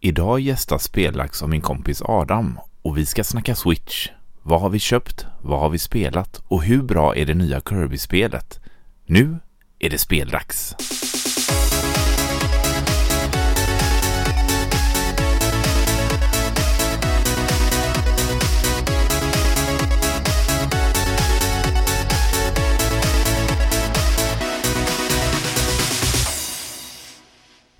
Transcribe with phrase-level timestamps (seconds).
[0.00, 4.08] Idag gästas Spelax av min kompis Adam och vi ska snacka Switch.
[4.42, 5.26] Vad har vi köpt?
[5.42, 6.42] Vad har vi spelat?
[6.48, 8.60] Och hur bra är det nya Kirby-spelet?
[9.06, 9.38] Nu
[9.78, 10.74] är det speldags!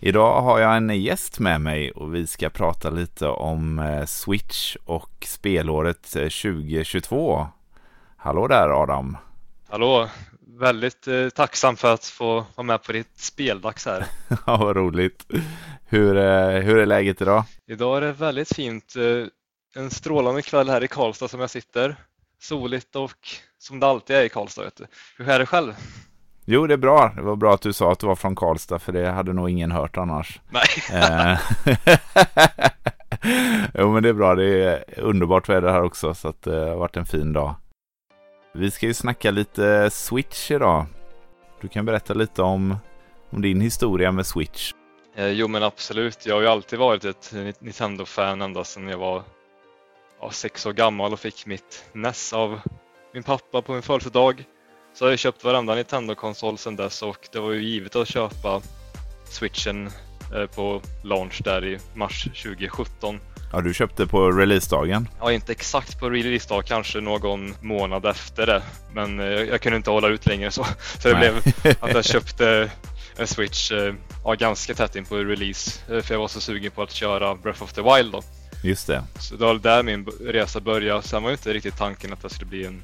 [0.00, 4.76] Idag har jag en gäst med mig och vi ska prata lite om eh, Switch
[4.84, 7.38] och spelåret 2022.
[7.38, 7.46] Eh,
[8.16, 9.16] Hallå där Adam!
[9.68, 10.08] Hallå!
[10.58, 14.06] Väldigt eh, tacksam för att få vara med på ditt speldags här.
[14.46, 15.26] ja, vad roligt!
[15.86, 17.44] Hur, eh, hur är läget idag?
[17.66, 18.96] Idag är det väldigt fint.
[18.96, 19.26] Eh,
[19.82, 21.96] en strålande kväll här i Karlstad som jag sitter.
[22.40, 24.70] Soligt och som det alltid är i Karlstad.
[25.16, 25.74] Hur är det själv?
[26.50, 27.12] Jo, det är bra.
[27.16, 29.50] Det var bra att du sa att du var från Karlstad, för det hade nog
[29.50, 30.40] ingen hört annars.
[30.50, 31.02] Nej.
[31.02, 31.38] Eh.
[33.74, 34.34] jo, men det är bra.
[34.34, 37.54] Det är underbart väder här också, så att det har varit en fin dag.
[38.54, 40.86] Vi ska ju snacka lite Switch idag.
[41.60, 42.76] Du kan berätta lite om,
[43.30, 44.72] om din historia med Switch.
[45.16, 46.26] Eh, jo, men absolut.
[46.26, 49.22] Jag har ju alltid varit ett Nintendo-fan ända sedan jag var
[50.20, 52.60] ja, sex år gammal och fick mitt NES av
[53.14, 54.44] min pappa på min födelsedag.
[54.98, 58.60] Så har jag köpt varenda Nintendo-konsol sedan dess och det var ju givet att köpa
[59.24, 59.90] switchen
[60.34, 63.20] eh, på launch där i mars 2017.
[63.52, 65.08] Ja, du köpte på releasedagen?
[65.20, 68.62] Ja, inte exakt på releasedag, kanske någon månad efter det.
[68.92, 70.66] Men eh, jag kunde inte hålla ut längre så,
[70.98, 71.36] så det blev
[71.80, 72.70] att jag köpte
[73.16, 75.80] en switch eh, ja, ganska tätt in på release.
[75.86, 78.22] För jag var så sugen på att köra Breath of the Wild då.
[78.64, 79.04] Just det.
[79.18, 81.02] Så det var där min resa började.
[81.02, 82.82] Sen var ju inte riktigt tanken att det skulle bli en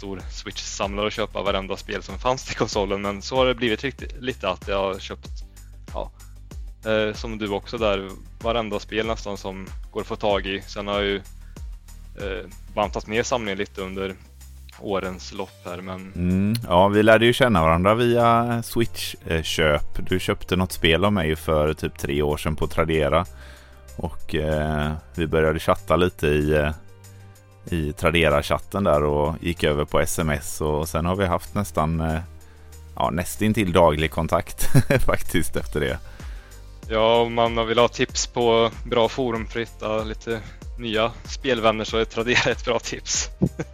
[0.00, 3.84] stor Switch-samlare och köpa varenda spel som fanns till konsolen men så har det blivit
[3.84, 5.30] riktigt, lite att jag har köpt,
[5.94, 6.10] ja,
[6.90, 8.08] eh, som du också där,
[8.42, 10.60] varenda spel nästan som går att få tag i.
[10.60, 14.14] Sen har jag ju eh, bantat ner samlingen lite under
[14.80, 16.12] årens lopp här men...
[16.16, 19.98] Mm, ja, vi lärde ju känna varandra via Switch-köp.
[19.98, 23.24] Eh, du köpte något spel av mig för typ tre år sedan på Tradera.
[23.96, 26.70] Och eh, vi började chatta lite i eh,
[27.64, 32.20] i Tradera-chatten där och gick över på sms och sen har vi haft nästan eh,
[32.96, 34.68] ja, nästintill daglig kontakt
[35.06, 35.98] faktiskt efter det.
[36.88, 40.40] Ja, om man vill ha tips på bra forum för att hitta lite
[40.78, 43.28] nya spelvänner så är Tradera ett bra tips.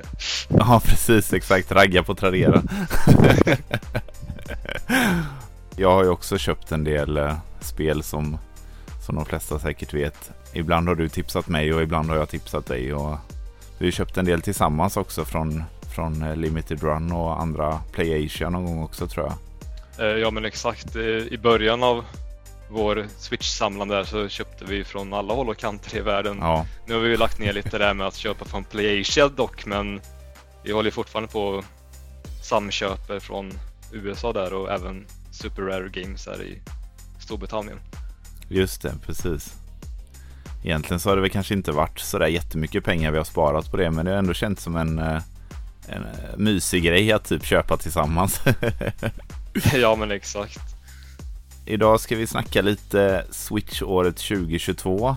[0.48, 1.72] ja, precis exakt.
[1.72, 2.62] Ragga på Tradera.
[5.76, 8.38] Jag har ju också köpt en del eh, spel som,
[9.06, 10.30] som de flesta säkert vet.
[10.52, 12.94] Ibland har du tipsat mig och ibland har jag tipsat dig.
[12.94, 13.18] Och
[13.78, 15.62] vi har köpt en del tillsammans också från,
[15.94, 19.36] från eh, Limited Run och andra Play Asia någon gång också tror jag.
[20.06, 20.96] Eh, ja men exakt.
[20.96, 22.04] I början av
[22.70, 26.38] vår Switch-samlande där så köpte vi från alla håll och kanter i världen.
[26.40, 26.66] Ja.
[26.86, 30.00] Nu har vi lagt ner lite där med att köpa från Play Asia dock men
[30.64, 31.64] vi håller fortfarande på
[32.42, 33.52] samköper från
[33.92, 36.58] USA där och även Super Rare Games här i
[37.20, 37.78] Storbritannien.
[38.48, 39.54] Just det, precis.
[40.62, 43.76] Egentligen så har det väl kanske inte varit sådär jättemycket pengar vi har sparat på
[43.76, 45.22] det men det har ändå känts som en, eh,
[45.88, 48.40] en eh, mysig grej att typ köpa tillsammans.
[49.74, 50.60] ja men exakt.
[51.68, 55.16] Idag ska vi snacka lite Switch-året 2022.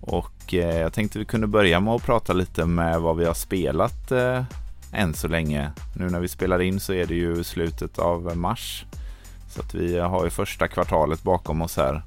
[0.00, 3.34] Och eh, jag tänkte vi kunde börja med att prata lite med vad vi har
[3.34, 4.44] spelat eh,
[4.92, 5.70] än så länge.
[5.96, 8.84] Nu när vi spelar in så är det ju slutet av mars.
[9.48, 12.02] Så att vi har ju första kvartalet bakom oss här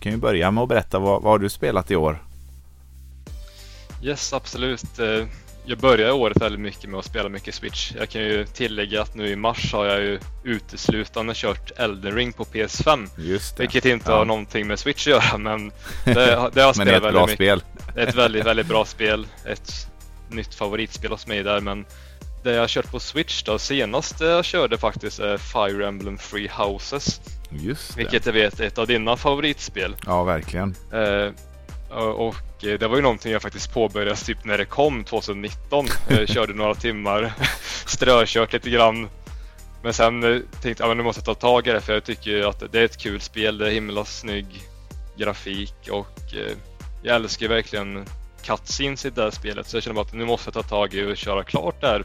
[0.00, 2.22] kan ju börja med att berätta vad, vad har du spelat i år?
[4.02, 4.98] Yes, absolut.
[4.98, 5.26] Eh,
[5.68, 7.92] jag började året väldigt mycket med att spela mycket Switch.
[7.98, 12.32] Jag kan ju tillägga att nu i mars har jag ju uteslutande kört Elden Ring
[12.32, 13.08] på PS5.
[13.18, 13.62] Just det.
[13.62, 14.18] Vilket inte ja.
[14.18, 15.72] har någonting med Switch att göra men
[16.04, 17.62] det, det har spelat men det är ett bra spel.
[17.96, 19.26] Ett väldigt, väldigt bra spel.
[19.44, 19.72] Ett
[20.28, 21.84] nytt favoritspel hos mig där men
[22.42, 26.50] det jag har kört på Switch då senast jag körde faktiskt är Fire Emblem Free
[26.52, 27.20] Houses.
[27.50, 28.00] Just det.
[28.00, 29.96] Vilket jag vet är ett av dina favoritspel.
[30.06, 30.74] Ja, verkligen.
[30.92, 31.30] Eh,
[31.98, 35.86] och det var ju någonting jag faktiskt påbörjade typ när det kom 2019.
[36.08, 37.32] Jag körde några timmar,
[37.86, 39.08] strökört lite grann.
[39.82, 42.04] Men sen eh, tänkte jag att nu måste jag ta tag i det för jag
[42.04, 43.58] tycker att det är ett kul spel.
[43.58, 44.46] Det är himla snygg
[45.16, 46.56] grafik och eh,
[47.02, 48.04] jag älskar verkligen
[48.42, 49.68] cutscenes i det här spelet.
[49.68, 52.04] Så jag känner bara att nu måste jag ta tag i och köra klart där.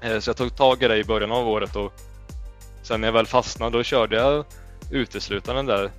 [0.00, 1.92] Eh, så jag tog tag i det i början av året och
[2.82, 4.44] sen när jag väl fastnade då körde jag
[4.90, 5.90] uteslutande där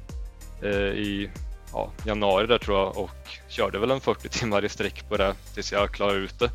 [0.62, 1.30] eh, i
[1.74, 5.36] ja, januari där tror jag och körde väl en 40 timmar i sträck på det
[5.54, 6.50] tills jag klarade ut det.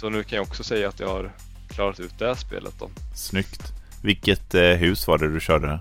[0.00, 1.32] Så nu kan jag också säga att jag har
[1.68, 2.90] klarat ut det här spelet då.
[3.14, 3.72] Snyggt!
[4.02, 5.80] Vilket eh, hus var det du körde?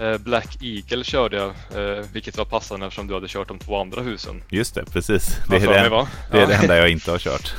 [0.00, 3.80] Eh, Black Eagle körde jag, eh, vilket var passande eftersom du hade kört de två
[3.80, 4.42] andra husen.
[4.48, 5.36] Just det, precis.
[5.48, 7.54] Det är, för mig, det, det, är det enda jag inte har kört.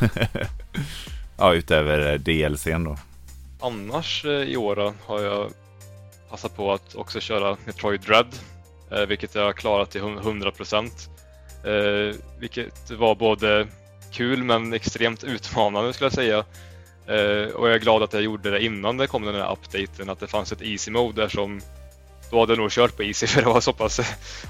[1.37, 2.97] ja, utöver DLCn då.
[3.61, 5.51] Annars eh, i år har jag
[6.29, 8.35] passa på att också köra Metroid Dread,
[8.91, 11.09] eh, vilket jag har klarat till 100%.
[11.63, 13.67] Eh, vilket var både
[14.11, 16.37] kul men extremt utmanande skulle jag säga.
[17.07, 20.09] Eh, och jag är glad att jag gjorde det innan det kom den här updaten,
[20.09, 21.61] att det fanns ett easy mode där som
[22.31, 23.99] då hade jag nog kört på easy för det var så pass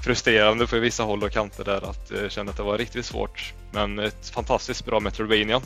[0.04, 3.54] frustrerande på vissa håll och kanter där att jag kände att det var riktigt svårt.
[3.72, 5.60] Men ett fantastiskt bra Metroidvania.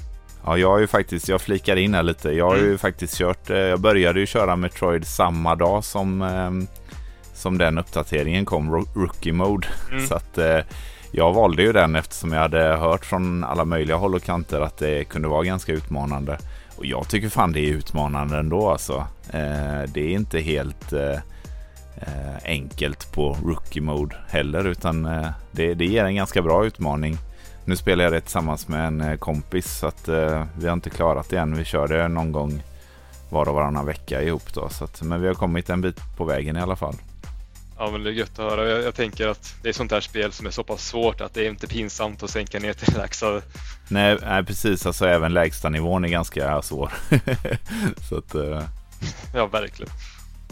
[0.47, 2.31] Ja, jag har ju faktiskt, jag flikar in här lite.
[2.31, 2.79] Jag har ju Mm.
[2.79, 6.67] faktiskt kört, eh, jag började ju köra Metroid samma dag som, ehm,
[7.35, 9.67] som den uppdateringen kom, Ro- Rookie Mode.
[9.91, 10.07] Mm.
[10.07, 10.59] Så att eh,
[11.11, 14.79] jag valde ju den eftersom jag hade hört från alla möjliga håll och kanter att
[14.79, 16.39] det kunde vara ganska utmanande.
[16.77, 18.95] Och jag tycker fan det är utmanande ändå alltså.
[19.31, 20.93] Eh, det är inte helt
[22.45, 25.03] enkelt på Rookie Mode heller utan
[25.51, 27.19] det, det ger en ganska bra utmaning.
[27.65, 30.91] Nu spelar jag det tillsammans med en eh, kompis så att eh, vi har inte
[30.91, 31.57] klarat det än.
[31.57, 32.63] Vi kör det någon gång
[33.31, 34.69] var och varannan vecka ihop då.
[34.69, 36.95] Så att, men vi har kommit en bit på vägen i alla fall.
[37.79, 38.69] Ja men det är gött att höra.
[38.69, 41.35] Jag, jag tänker att det är sånt här spel som är så pass svårt att
[41.35, 43.41] det är inte pinsamt att sänka ner till lägsta.
[43.89, 46.93] Nej, nej precis, alltså även lägsta nivån är ganska svår.
[48.09, 48.63] så att, eh,
[49.35, 49.93] Ja verkligen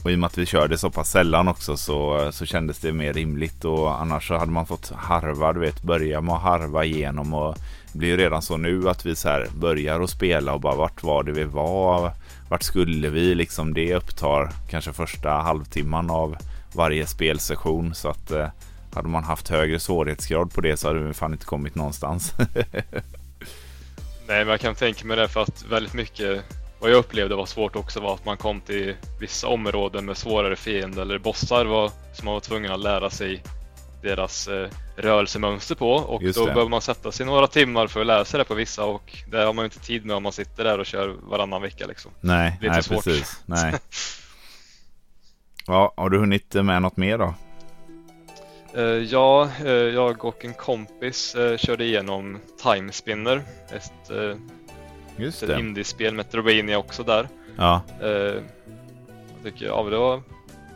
[0.02, 2.93] och i och med att vi körde så pass sällan också så, så kändes det
[2.93, 6.84] mer rimligt och annars så hade man fått harva, du vet, börja med att harva
[6.84, 7.56] igenom och
[7.93, 10.75] det blir ju redan så nu att vi så här börjar att spela och bara
[10.75, 12.12] vart var det vi var,
[12.50, 13.34] vart skulle vi?
[13.34, 16.37] Liksom, det upptar kanske första halvtimman av
[16.72, 17.94] varje spelsession.
[17.94, 18.48] Så att eh,
[18.94, 22.34] hade man haft högre svårighetsgrad på det så hade vi fan inte kommit någonstans.
[24.26, 26.44] Nej men jag kan tänka mig det för att väldigt mycket
[26.82, 30.56] vad jag upplevde var svårt också var att man kom till vissa områden med svårare
[30.56, 33.43] fiender eller bossar var, som man var tvungen att lära sig
[34.02, 36.52] deras eh, rörelsemönster på och Just då det.
[36.52, 39.38] behöver man sätta sig några timmar för att lära sig det på vissa och det
[39.38, 42.11] har man ju inte tid med om man sitter där och kör varannan vecka liksom.
[42.20, 43.05] nej, Lite nej svårt.
[43.05, 43.43] precis.
[43.46, 43.75] Nej.
[45.67, 47.34] Ja, har du hunnit med något mer då?
[48.75, 53.43] Eh, ja, eh, jag och en kompis eh, körde igenom Time Spinner,
[53.73, 54.11] ett,
[55.17, 55.59] Just ett det.
[55.61, 57.29] indiespel Metroidvania också där.
[57.56, 58.43] Ja, Eh, jag
[59.44, 60.23] tycker, ja, det var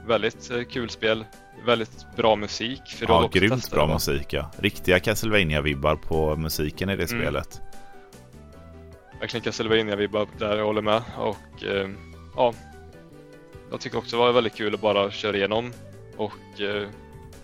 [0.06, 1.24] väldigt eh, kul spel.
[1.66, 2.82] Väldigt bra musik.
[2.86, 4.50] För ja grymt bra musik ja.
[4.58, 7.22] Riktiga Castlevania-vibbar på musiken i det Mm.
[7.22, 7.60] spelet.
[9.20, 11.02] Verkligen Castlevania-vibbar där, jag håller med.
[11.16, 11.88] Och eh,
[12.36, 12.54] ja,
[13.70, 15.72] jag tycker också det var väldigt kul att bara köra igenom.
[16.16, 16.88] Och eh,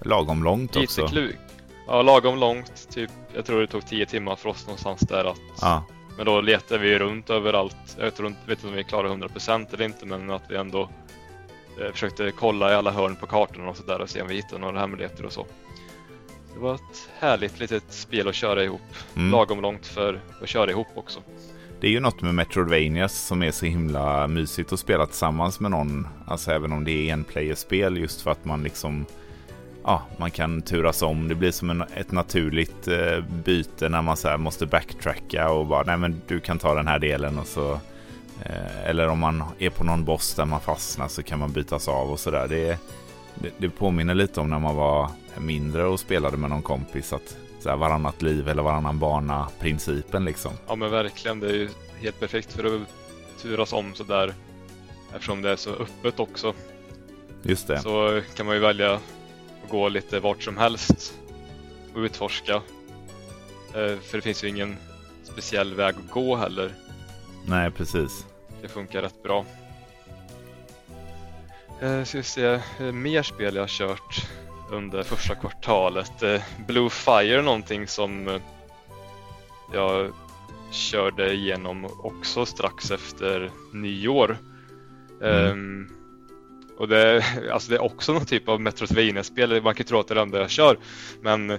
[0.01, 1.07] Lagom långt också.
[1.07, 1.37] klu-
[1.87, 2.89] Ja, lagom långt.
[2.91, 5.25] Typ, jag tror det tog 10 timmar för oss någonstans där.
[5.25, 5.85] Att, Ja,
[6.23, 7.97] Men då letade vi runt överallt.
[7.99, 10.89] Jag tror, inte- vet inte om vi klarade 100% eller inte, men att vi ändå
[11.81, 14.61] eh, försökte kolla i alla hörn på kartorna och sådär och se om vi hittade
[14.61, 15.47] några hemligheter och så.
[16.55, 18.81] Det var ett härligt litet spel att köra ihop.
[19.17, 19.31] mm.
[19.31, 21.21] Lagom långt för att köra ihop också.
[21.81, 25.71] Det är ju något med Metroidvanias som är så himla mysigt att spela tillsammans med
[25.71, 26.09] någon.
[26.27, 29.07] Alltså även om det är en playerspel just för att man liksom
[29.85, 31.29] Ja, man kan turas om.
[31.29, 35.83] Det blir som en, ett naturligt eh, byte när man så måste backtracka och bara
[35.83, 37.73] nej men du kan ta den här delen och så
[38.45, 41.89] eh, eller om man är på någon boss där man fastnar så kan man bytas
[41.89, 42.49] av och sådär.
[42.49, 42.79] Det,
[43.35, 47.37] det, det påminner lite om när man var mindre och spelade med någon kompis att
[47.61, 50.53] så här, varannat liv eller varannan bana principen liksom.
[50.69, 51.69] Ja men verkligen, det är ju
[52.01, 52.83] helt perfekt för att
[53.43, 54.35] turas om sådär.
[55.15, 56.55] Eftersom det är så öppet också.
[57.43, 57.81] Just det.
[57.81, 59.01] Så kan man ju välja
[59.73, 61.15] gå lite vart som helst
[61.95, 62.55] och utforska.
[63.75, 64.77] Eh, För det finns ju ingen
[65.25, 66.73] speciell väg att gå heller.
[67.47, 68.27] Nej, precis.
[68.63, 69.45] Det funkar rätt bra.
[71.81, 72.45] Eh, ska vi se,
[72.81, 74.27] eh, mer spel jag har kört
[74.71, 76.23] under första kvartalet.
[76.67, 78.41] Blue Fire någonting som
[79.75, 80.13] jag
[80.71, 84.39] körde igenom också strax efter nyår.
[85.23, 85.51] Mm.
[85.51, 86.02] Ehm,
[86.83, 90.09] och det, alltså det är också någon typ av Metroidvania-spel, man kan ju tro att
[90.09, 90.77] det är det enda jag kör.
[91.21, 91.59] Men eh,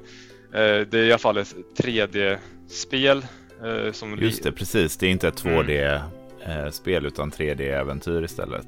[0.52, 3.26] det är i alla fall ett 3D-spel.
[3.66, 4.98] Eh, som Just det, precis.
[4.98, 5.66] Det är inte ett Mm.
[5.68, 8.68] 2D-spel utan 3D-äventyr istället.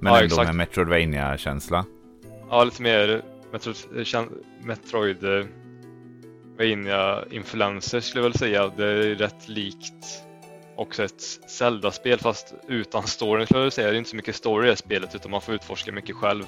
[0.00, 0.46] Men Ja, ändå exakt.
[0.46, 1.84] med Metroidvania-känsla.
[2.50, 3.22] Ja, lite mer
[3.52, 4.32] Metroid, kän-
[4.64, 5.44] Metroid eh,
[6.58, 8.70] Vania influencer skulle jag väl säga.
[8.76, 10.22] Det är rätt likt
[10.76, 13.88] också ett Zelda-spel fast utan story skulle jag säga.
[13.88, 16.44] Det är inte så mycket story i spelet utan man får utforska mycket själv.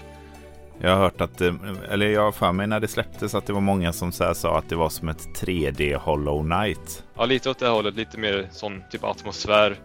[0.81, 1.55] Jag har hört att, eh,
[1.91, 4.59] eller jag har för mig när det släpptes att det var många som så sa
[4.59, 7.05] att det var som ett 3D Hollow Knight.
[7.17, 7.95] Ja, lite åt det hållet.
[7.95, 9.77] Lite mer sån typ atmosfär.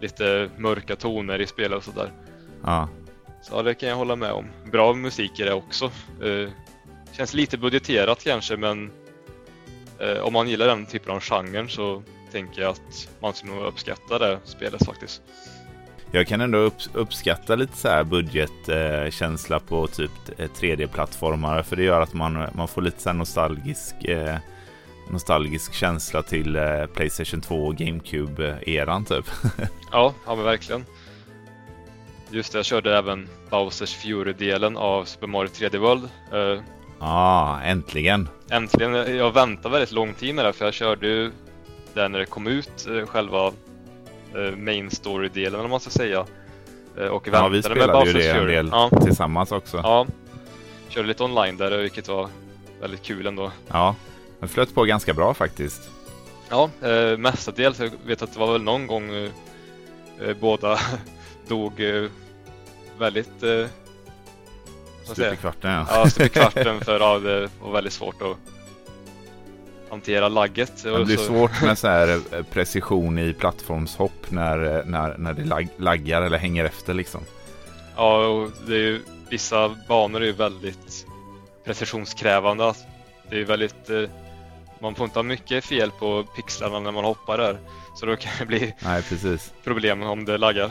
[0.00, 2.12] Lite mörka toner i spelet och sådär.
[2.64, 2.88] Ja,
[3.42, 4.46] Så ja, det kan jag hålla med om.
[4.72, 5.84] Bra musik är det också.
[6.22, 6.48] Eh,
[7.12, 8.90] känns lite budgeterat kanske men
[9.98, 13.64] eh, om man gillar den typen av genren så tänker jag att man skulle nog
[13.64, 15.22] uppskatta det spelet faktiskt.
[16.12, 21.82] Jag kan ändå upp, uppskatta lite så här budgetkänsla eh, på typ 3D-plattformar för det
[21.82, 24.36] gör att man, man får lite så här nostalgisk eh,
[25.10, 29.24] nostalgisk känsla till eh, Playstation 2 och GameCube-eran typ.
[29.92, 30.84] ja, ja men verkligen.
[32.30, 36.08] Just det, jag körde även Bowsers Fury-delen av Super Mario 3D World.
[36.30, 38.28] Ja, ah, äntligen!
[38.50, 39.16] Äntligen!
[39.16, 41.32] Jag väntade väldigt lång tid med det för jag körde ju
[41.94, 43.52] det när det kom ut, själva
[44.34, 46.26] Eh, main story-delen om man ska säga.
[46.98, 48.90] Eh, och ja, vi spelade ju det en del ja.
[49.04, 49.80] tillsammans också.
[49.82, 50.06] Ja,
[50.88, 52.28] körde lite online där vilket var
[52.80, 53.52] väldigt kul ändå.
[53.68, 53.94] Ja,
[54.40, 55.90] det flöt på ganska bra faktiskt.
[56.48, 57.80] Ja, eh, mestadels.
[57.80, 59.30] Jag vet att det var väl någon gång eh,
[60.20, 60.78] eh båda
[61.48, 62.04] dog eh,
[62.98, 63.42] väldigt...
[63.42, 63.66] Eh,
[65.04, 65.86] Stup i kvarten ja.
[65.90, 68.36] Ja, stup i kvarten för ja, det var väldigt svårt att
[69.90, 70.82] hantera lagget.
[70.82, 71.24] Det blir så...
[71.24, 76.22] svårt med så här eh, precision i plattformshopp när, eh, när, när det lag, laggar
[76.22, 77.20] eller hänger efter liksom.
[77.96, 81.06] Ja, och det är ju, vissa banor är ju väldigt
[81.64, 82.74] precisionskrävande.
[83.30, 84.02] Det är väldigt, eh,
[84.78, 87.58] man får inte ha mycket fel på pixlarna när man hoppar där.
[87.96, 89.02] Så då kan det bli Nej,
[89.64, 90.70] problem om det laggar.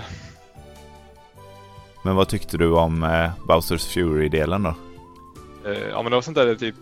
[2.04, 4.76] Men vad tyckte du om eh, Bowsers Fury-delen då?
[5.70, 6.76] Eh, ja men det var sånt där typ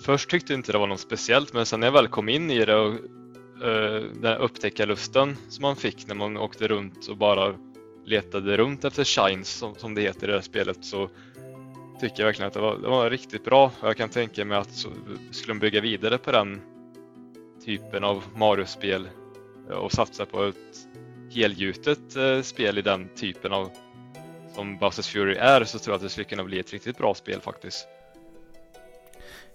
[0.00, 2.50] först tyckte jag inte det var något speciellt men sen när jag väl kom in
[2.50, 7.54] i det och uh, den upptäckarlusten som man fick när man åkte runt och bara
[8.04, 11.10] letade runt efter shines som, som det heter i det här spelet så
[12.00, 13.72] tycker jag verkligen att det var, det var riktigt bra.
[13.82, 14.88] Jag kan tänka mig att så,
[15.30, 16.60] skulle de bygga vidare på den
[17.64, 19.08] typen av Mario-spel
[19.70, 20.88] eh, och satsa på ett
[21.30, 23.70] helgjutet eh, spel i den typen av
[24.54, 27.14] som Bowsers Fury är så tror jag att det skulle kunna bli ett riktigt bra
[27.14, 27.88] spel faktiskt.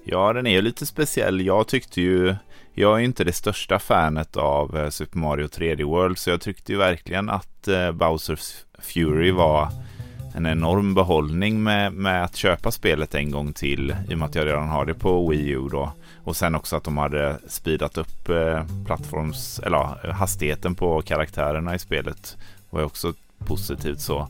[0.03, 1.45] Ja, den är ju lite speciell.
[1.45, 2.35] Jag tyckte ju,
[2.73, 6.41] jag är ju inte det största fanet av eh, Super Mario 3D World, så jag
[6.41, 9.69] tyckte ju verkligen att eh, Bowsers Fury var
[10.35, 14.35] en enorm behållning med, med att köpa spelet en gång till i och med att
[14.35, 15.91] jag redan har det på Wii U då.
[16.23, 21.79] Och sen också att de hade speedat upp eh, plattforms, eller hastigheten på karaktärerna i
[21.79, 22.37] spelet
[22.69, 23.13] var ju också
[23.45, 24.27] positivt så.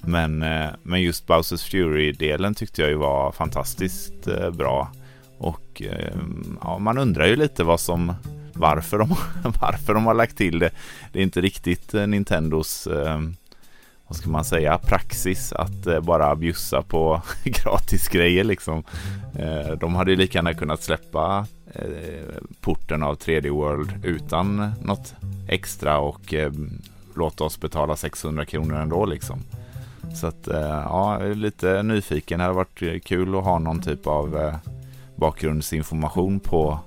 [0.00, 4.92] Men, eh, men just Bowsers Fury-delen tyckte jag ju var fantastiskt eh, bra.
[5.38, 8.14] Och ehm, ja, man undrar ju lite vad som
[8.58, 9.08] varför de,
[9.60, 10.70] varför de har lagt till det.
[11.12, 13.36] Det är inte riktigt eh, Nintendos ehm,
[14.06, 18.84] vad ska man säga, praxis att eh, bara bjussa på gratis grejer liksom.
[19.38, 21.46] Eh, de hade ju lika gärna kunnat släppa
[22.60, 25.14] porten av 3D World utan något
[25.48, 26.82] extra och ehm,
[27.14, 29.38] låta oss betala 600 kronor ändå liksom.
[30.20, 32.38] Så att ja, jag är lite nyfiken.
[32.38, 34.58] Det hade varit kul att ha någon typ av
[35.18, 36.78] bakgrundsinformation på,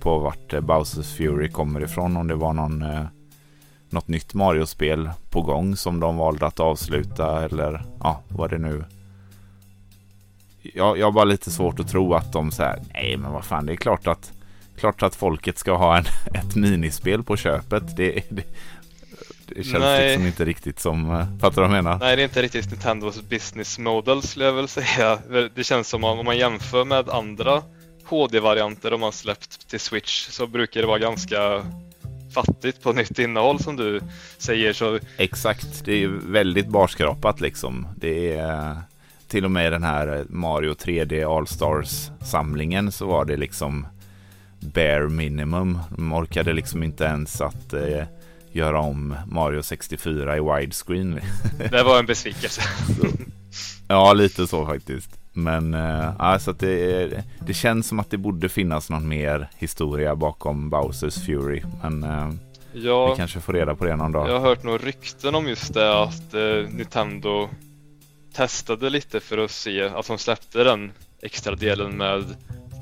[0.00, 2.16] på vart eh, Bowsers Fury kommer ifrån.
[2.16, 3.04] Om det var någon, eh,
[3.90, 8.84] något nytt Mario-spel på gång som de valde att avsluta eller ja, vad det nu
[10.74, 13.66] jag, jag har bara lite svårt att tro att de säger nej men vad fan
[13.66, 14.32] det är klart att
[14.78, 17.96] klart att folket ska ha en, ett minispel på köpet.
[17.96, 18.44] Det, det,
[19.46, 20.08] det känns Nej.
[20.08, 21.98] liksom inte riktigt som, eh, fattar du vad jag menar?
[21.98, 25.18] Nej, det är inte riktigt Nintendos business model skulle jag väl säga.
[25.54, 27.62] Det känns som om man jämför med andra
[28.06, 31.62] HD-varianter de har släppt till Switch så brukar det vara ganska
[32.34, 34.00] fattigt på nytt innehåll som du
[34.38, 34.72] säger.
[34.72, 34.98] Så...
[35.16, 37.86] Exakt, det är väldigt barskrapat liksom.
[37.96, 38.76] Det är
[39.28, 43.86] till och med den här Mario 3D All-Stars-samlingen så var det liksom
[44.60, 45.78] bare minimum.
[45.96, 48.04] De orkade liksom inte ens att eh,
[48.52, 51.20] göra om Mario 64 i widescreen.
[51.70, 52.62] Det var en besvikelse.
[53.88, 55.10] ja, lite så faktiskt.
[55.36, 60.16] Men äh, alltså att det, det känns som att det borde finnas någon mer historia
[60.16, 61.62] bakom Bowsers Fury.
[61.82, 62.30] Men äh,
[62.72, 64.28] ja, vi kanske får reda på det någon dag.
[64.28, 67.48] Jag har hört några rykten om just det att äh, Nintendo
[68.32, 72.20] testade lite för att se att de släppte den extra delen med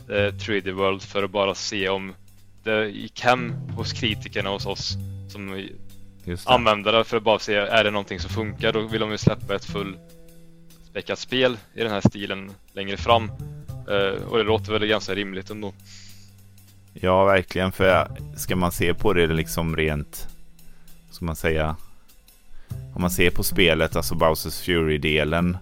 [0.09, 2.15] eh, 3D World för att bara se om
[2.63, 4.97] det gick hem hos kritikerna hos oss
[5.29, 5.69] som
[6.45, 8.73] användare för att bara se är det någonting som funkar.
[8.73, 9.97] Då vill de ju släppa ett full
[10.95, 13.31] späckat spel i den här stilen längre fram.
[13.89, 15.73] Eh, och det låter väl ganska rimligt ändå.
[16.93, 17.73] Ja, verkligen.
[17.73, 20.29] För ska man se på det liksom rent,
[21.11, 21.77] ska man säga,
[22.95, 25.57] om man ser på spelet, alltså Bowsers Fury-delen,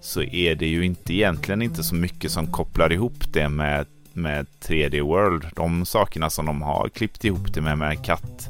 [0.00, 4.46] så är det ju inte egentligen inte så mycket som kopplar ihop det med, med
[4.62, 5.46] 3D World.
[5.56, 8.48] De sakerna som de har klippt ihop det med, med katt,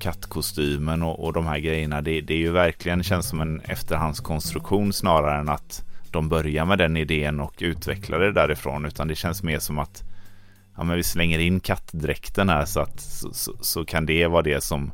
[0.00, 2.02] kattkostymen och, och de här grejerna.
[2.02, 6.78] Det, det är ju verkligen känns som en efterhandskonstruktion snarare än att de börjar med
[6.78, 8.84] den idén och utvecklar det därifrån.
[8.84, 10.02] Utan det känns mer som att
[10.76, 14.42] ja, men vi slänger in kattdräkten här så att så, så, så kan det vara
[14.42, 14.92] det som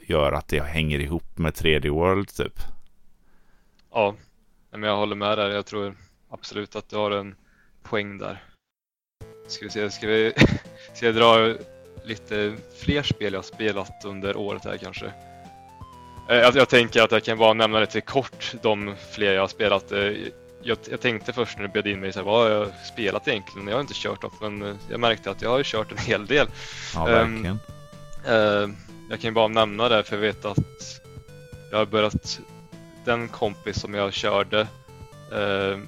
[0.00, 2.60] gör att det hänger ihop med 3D World typ.
[3.92, 4.14] Ja,
[4.70, 5.50] men jag håller med där.
[5.50, 5.96] Jag tror
[6.30, 7.34] absolut att du har en
[7.82, 8.42] poäng där.
[9.48, 10.32] Ska vi se, ska vi
[10.94, 11.54] ska jag dra
[12.08, 15.06] lite fler spel jag spelat under året här kanske?
[16.28, 19.48] Eh, jag, jag tänker att jag kan bara nämna lite kort de fler jag har
[19.48, 19.92] spelat.
[19.92, 20.12] Eh,
[20.62, 23.28] jag, jag tänkte först när du bjöd in mig, så här, vad har jag spelat
[23.28, 23.68] egentligen?
[23.68, 26.26] Jag har inte kört dem, men eh, jag märkte att jag har kört en hel
[26.26, 26.46] del.
[26.94, 27.58] Ja, verkligen.
[28.26, 28.70] Um, uh,
[29.10, 31.00] jag kan bara nämna det, för jag vet att
[31.70, 32.40] jag har börjat...
[33.04, 34.60] Den kompis som jag körde
[35.32, 35.78] uh,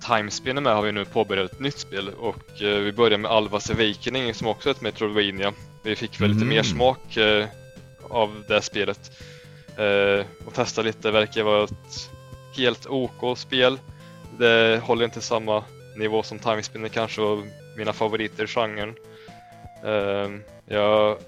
[0.00, 3.70] Timespinner med har vi nu påbörjat ett nytt spel och uh, vi börjar med Alvas
[3.70, 5.52] Awakening som också är ett Metroidvania.
[5.82, 6.38] Vi fick väl mm.
[6.38, 7.46] lite mer smak uh,
[8.10, 9.12] av det spelet
[9.78, 11.08] uh, och testa lite.
[11.08, 12.10] Det verkar vara ett
[12.56, 13.78] helt OK spel.
[14.38, 15.64] Det håller inte samma
[15.96, 17.44] nivå som Timespinner kanske och
[17.76, 18.94] mina favoriter i genren.
[20.66, 21.18] Jag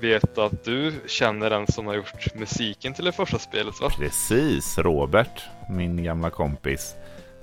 [0.00, 3.90] vet att du känner den som har gjort musiken till det första spelet va?
[3.98, 6.94] Precis, Robert, min gamla kompis.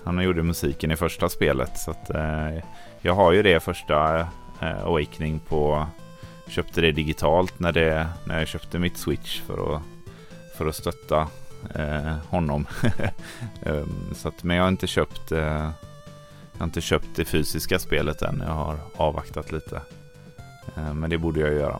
[0.07, 1.77] Han gjorde musiken i första spelet.
[1.77, 2.63] Så att, eh,
[3.01, 4.19] jag har ju det första
[4.61, 5.87] eh, Awakening på...
[6.47, 9.81] Köpte det digitalt när, det, när jag köpte mitt Switch för att,
[10.57, 11.27] för att stötta
[11.75, 12.67] eh, honom.
[13.63, 15.71] um, så att, men jag har inte köpt eh,
[16.57, 18.43] jag har inte köpt det fysiska spelet än.
[18.45, 19.81] Jag har avvaktat lite.
[20.75, 21.79] Eh, men det borde jag göra.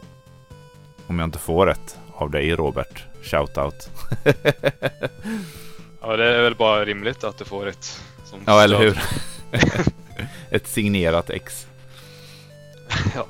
[1.08, 3.06] Om jag inte får ett av dig Robert.
[3.22, 3.90] Shoutout.
[6.02, 8.02] ja, det är väl bara rimligt att du får ett.
[8.30, 9.02] Som ja, eller hur?
[10.52, 11.68] ett signerat ex.
[13.16, 13.28] ja.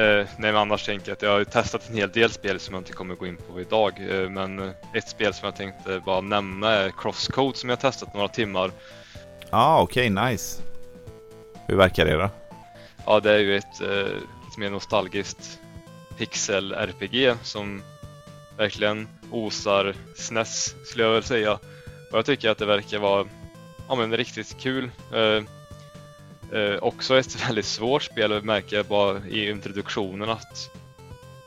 [0.00, 2.74] Eh, nej, men annars tänker jag att jag har testat en hel del spel som
[2.74, 3.92] jag inte kommer gå in på idag.
[4.10, 8.28] Eh, men ett spel som jag tänkte bara nämna är Crosscode som jag testat några
[8.28, 8.72] timmar.
[9.40, 10.62] Ja, ah, okej, okay, nice.
[11.66, 12.30] Hur verkar det då?
[13.06, 13.88] Ja, det är ju ett eh,
[14.44, 15.58] lite mer nostalgiskt
[16.18, 17.82] pixel-RPG som
[18.56, 21.52] verkligen osar SNES skulle jag väl säga.
[22.12, 23.26] Och jag tycker att det verkar vara
[23.88, 24.90] ja, men riktigt kul.
[25.12, 25.42] Eh,
[26.58, 30.70] eh, också ett väldigt svårt spel märker jag bara i introduktionen att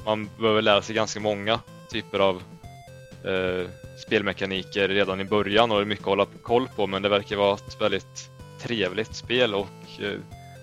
[0.06, 1.60] man behöver lära sig ganska många
[1.92, 2.44] typer av
[3.26, 7.10] eh, spelmekaniker redan i början och det är mycket att hålla koll på men det
[7.10, 8.30] verkar vara ett väldigt
[8.62, 10.20] trevligt spel och eh,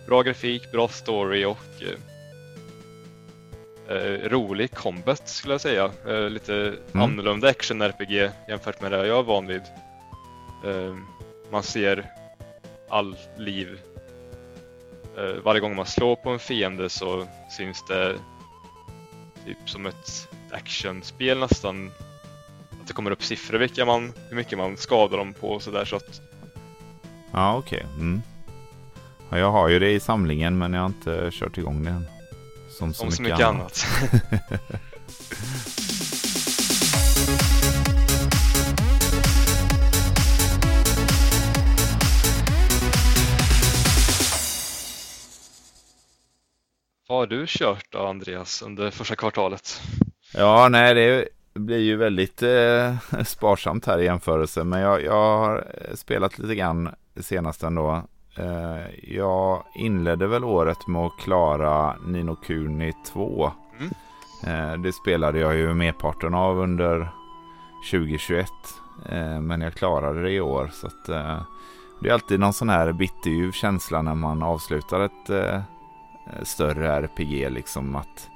[0.07, 1.99] bra grafik, bra story och eh,
[3.97, 5.91] eh, rolig combat skulle jag säga.
[6.29, 7.03] Lite mm.
[7.03, 9.63] annorlunda action-RPG jämfört med det jag är van vid.
[11.51, 12.11] Man ser
[12.89, 13.81] all liv.
[15.19, 18.17] Eh, varje gång man slår på en fiende så syns det
[19.47, 21.91] typ som ett actionspel nästan.
[22.81, 25.85] Att det kommer upp siffror vilka man, hur mycket man skadar dem på och sådär
[25.85, 26.21] så att...
[27.33, 27.85] Ja okej.
[27.85, 28.01] Okay.
[28.01, 28.23] Mm.
[29.31, 32.07] Ja, jag har ju det i samlingen men jag har inte kört igång det än.
[32.71, 33.87] Som så, Som mycket, mycket annat.
[34.01, 34.63] annat.
[47.11, 49.81] Vad har du kört då Andreas under första kvartalet?
[50.35, 54.65] Ja, nej det blir ju väldigt eh, sparsamt här i jämförelse.
[54.65, 58.03] Men jag, jag har spelat lite grann senast ändå.
[58.37, 63.53] Eh, jag inledde väl året med att klara Nino Kuni 2.
[63.79, 63.93] Mm.
[64.47, 67.11] Eh, det spelade jag ju merparten av under
[67.91, 68.47] 2021.
[69.09, 70.71] Eh, men jag klarade det i år.
[70.73, 71.07] Så att,
[72.01, 75.31] det är alltid någon sån här bitterljuv känsla när man avslutar ett
[76.33, 77.51] Eh, större RPG.
[77.51, 78.31] Liksom att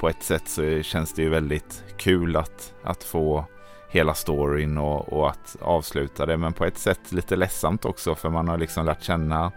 [0.00, 3.44] på ett sätt så känns det ju väldigt kul att, att få
[3.90, 6.36] hela storyn och, och, att avsluta det.
[6.36, 9.52] Men på ett sätt lite ledsamt också för man har liksom lärt känna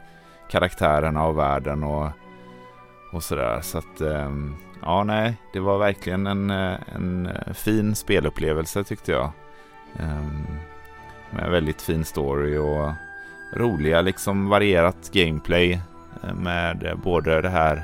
[0.50, 2.10] karaktärerna och världen och,
[3.14, 3.62] och sådär.
[3.62, 9.12] Så att ehm, ja, nej, det var verkligen en, eh, en eh, fin spelupplevelse tyckte
[9.12, 9.32] jag.
[10.00, 10.46] Ehm,
[11.30, 12.92] med väldigt fin story och
[13.54, 15.82] roliga liksom varierat gameplay
[16.36, 17.84] med både det här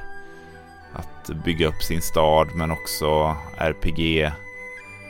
[0.93, 4.31] att bygga upp sin stad men också RPG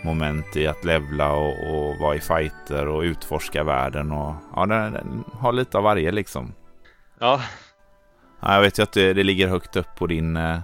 [0.04, 4.12] moment i att levla och, och vara i fighter och utforska världen.
[4.12, 6.54] Och, ja, den, den har lite av varje liksom.
[7.20, 7.42] Ja.
[8.40, 10.60] ja jag vet ju att det, det ligger högt upp på din, eh,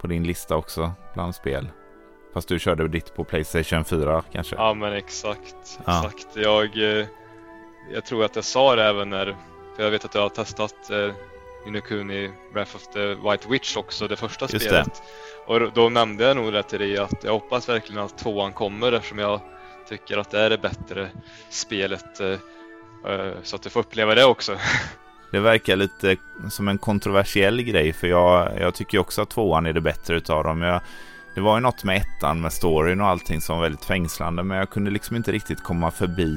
[0.00, 1.68] på din lista också bland spel.
[2.34, 4.56] Fast du körde ditt på Playstation 4 kanske?
[4.56, 5.80] Ja men exakt.
[5.86, 6.06] Ja.
[6.06, 6.36] exakt.
[6.36, 7.06] Jag, eh,
[7.92, 9.36] jag tror att jag sa det även när,
[9.76, 10.90] för jag vet att jag har testat
[11.66, 15.02] Inokuni Wrath of the White Witch också, det första Just spelet.
[15.46, 15.52] Det.
[15.52, 18.92] Och då nämnde jag nog det till dig att jag hoppas verkligen att tvåan kommer
[18.92, 19.40] eftersom jag
[19.88, 21.10] tycker att det är det bättre
[21.50, 22.30] spelet eh,
[23.12, 24.56] eh, så att du får uppleva det också.
[25.30, 26.16] Det verkar lite
[26.50, 30.44] som en kontroversiell grej för jag, jag tycker också att tvåan är det bättre utav
[30.44, 30.62] dem.
[30.62, 30.80] Jag,
[31.34, 34.58] det var ju något med ettan med storyn och allting som var väldigt fängslande men
[34.58, 36.34] jag kunde liksom inte riktigt komma förbi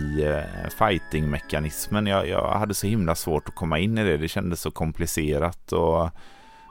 [0.78, 0.78] fightingmekanismen.
[0.78, 2.08] fighting-mekanismen.
[2.08, 4.18] Jag, jag, hade så himla svårt att komma in i det.
[4.18, 6.10] Det kändes så komplicerat och,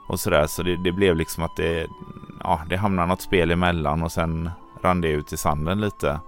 [0.07, 1.87] och sådär så det, det, blev liksom att det,
[2.43, 4.49] ja, det hamnade något spel emellan och sen
[4.81, 6.19] rann det ut i sanden lite.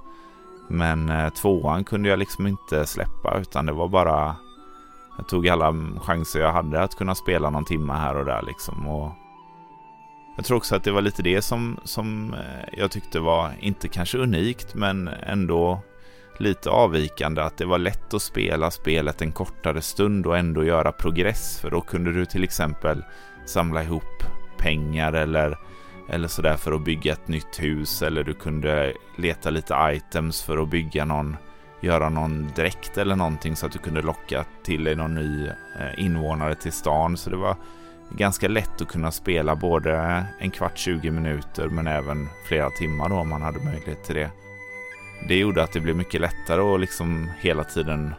[0.68, 4.36] Men eh, tvåan kunde jag liksom inte släppa utan det var bara
[5.18, 8.88] jag tog alla chanser jag hade att kunna spela någon timme här och där liksom.
[8.88, 9.12] Och
[10.40, 13.88] jag tror också att det var lite det som, som eh, jag tyckte var, inte
[13.88, 15.82] kanske unikt, men ändå
[16.38, 17.42] lite avvikande.
[17.42, 21.60] Att det var lätt att spela spelet en kortare stund och ändå göra progress.
[21.62, 23.04] För då kunde du till exempel
[23.46, 24.24] samla ihop
[24.58, 25.58] pengar eller,
[26.10, 28.02] eller sådär för att bygga ett nytt hus.
[28.02, 31.38] Eller du kunde leta lite items för att bygga någon
[31.82, 36.04] göra någon dräkt eller någonting så att du kunde locka till dig någon ny eh,
[36.04, 37.18] invånare till stan.
[37.18, 37.56] Så det var
[38.18, 43.16] ganska lätt att kunna spela både en kvart, 20 minuter men även flera timmar då
[43.16, 44.32] om man hade möjlighet till det.
[45.28, 48.14] Det gjorde att det blev mycket lättare att liksom hela tiden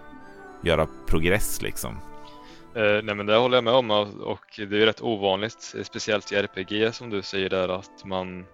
[0.63, 1.97] göra progress liksom.
[2.75, 6.37] Eh, nej men det håller jag med om och det är rätt ovanligt, speciellt i
[6.37, 8.45] RPG som du säger där att man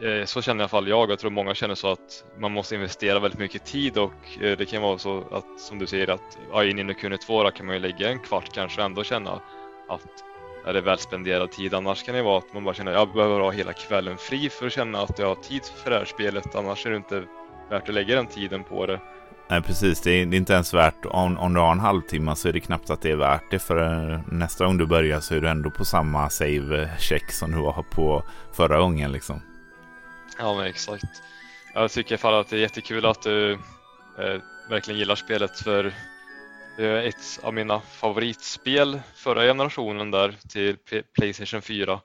[0.00, 2.52] Eh, så känner i alla fall jag och jag tror många känner så att man
[2.52, 6.10] måste investera väldigt mycket tid och eh, det kan vara så att som du säger
[6.10, 9.04] att ja, in i Nukune 2 kan man ju lägga en kvart kanske och ändå
[9.04, 9.40] känna
[9.88, 10.31] att
[10.64, 11.74] är det väl spenderad tid.
[11.74, 14.48] Annars kan det vara att man bara känner att jag behöver ha hela kvällen fri
[14.48, 16.54] för att känna att jag har tid för det här spelet.
[16.54, 17.24] Annars är det inte
[17.70, 19.00] värt att lägga den tiden på det.
[19.48, 22.52] Nej precis, det är, inte ens värt, om, om du har en halvtimme så är
[22.52, 23.58] det knappt att det är värt det.
[23.58, 27.58] För eh, nästa gång du börjar så är du ändå på samma save-check som du
[27.58, 28.22] var på
[28.52, 29.42] förra gången liksom.
[30.38, 31.04] Ja men exakt.
[31.74, 33.58] Jag tycker i alla fall att det är jättekul att du eh,
[34.68, 35.92] verkligen gillar spelet för
[36.76, 40.76] det är ett av mina favoritspel förra generationen där till
[41.14, 42.00] Playstation 4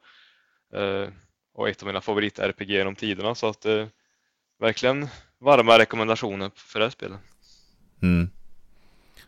[0.74, 1.10] eh,
[1.54, 3.86] och ett av mina favorit-RPG genom tiderna så att eh,
[4.60, 5.08] verkligen
[5.40, 7.20] varma rekommendationer för det här spelet.
[8.02, 8.30] Mm.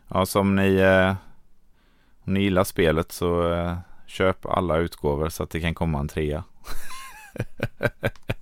[0.08, 1.14] Ja, så om ni, eh,
[2.24, 6.08] om ni gillar spelet så eh, köp alla utgåvor så att det kan komma en
[6.08, 6.44] trea.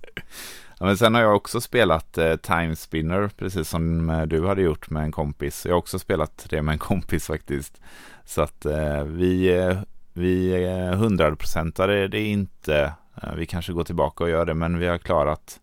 [0.81, 4.61] Ja, men sen har jag också spelat eh, Time Spinner, precis som eh, du hade
[4.61, 5.65] gjort med en kompis.
[5.65, 7.81] Jag har också spelat det med en kompis faktiskt.
[8.25, 9.79] Så att eh, vi, eh,
[10.13, 12.93] vi eh, hundraprocentade det inte.
[13.23, 15.59] Eh, vi kanske går tillbaka och gör det, men vi har klarat,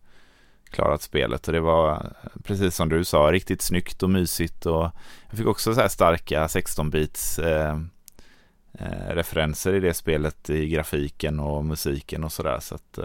[0.71, 1.47] klarat spelet.
[1.47, 4.67] Och det var, eh, precis som du sa, riktigt snyggt och mysigt.
[4.67, 4.91] Och
[5.29, 7.41] jag fick också så här starka 16-bits
[9.09, 12.59] referenser i det spelet i grafiken och musiken och sådär.
[12.61, 12.99] Så att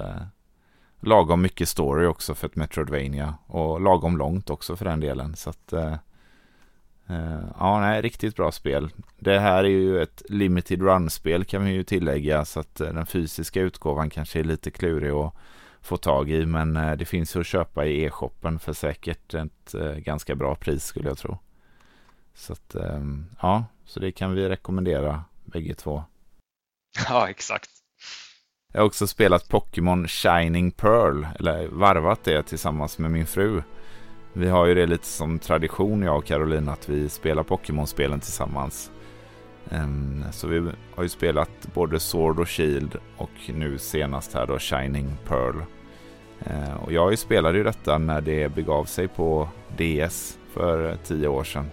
[1.02, 5.36] lagom mycket story också för ett Metroidvania och lagom långt också för den delen.
[5.36, 5.94] Så att, eh,
[7.08, 8.90] eh, ja, nej, riktigt bra spel.
[9.20, 13.06] Det här är ju ett limited run-spel kan vi ju tillägga så att eh, den
[13.06, 15.34] fysiska utgåvan kanske är lite klurig att
[15.82, 19.74] få tag i men eh, det finns ju att köpa i e-shoppen för säkert ett
[19.74, 21.38] eh, ganska bra pris skulle jag tro.
[22.34, 26.04] Så att, ehm, ja, så det kan vi rekommendera bägge två.
[27.10, 27.81] Ja, exakt.
[28.74, 33.62] Jag har också spelat Pokémon Shining Pearl, eller varvat det tillsammans med min fru.
[34.34, 38.92] Vi har ju det lite som tradition, jag och Caroline, att vi spelar Pokémon-spelen tillsammans.
[39.70, 44.60] Ehm, så vi har ju spelat både Sword och Shield och nu senast här då
[44.60, 45.56] Shining Pearl.
[46.46, 51.44] Ehm, och jag spelade ju detta när det begav sig på DS för tio år
[51.44, 51.72] sedan.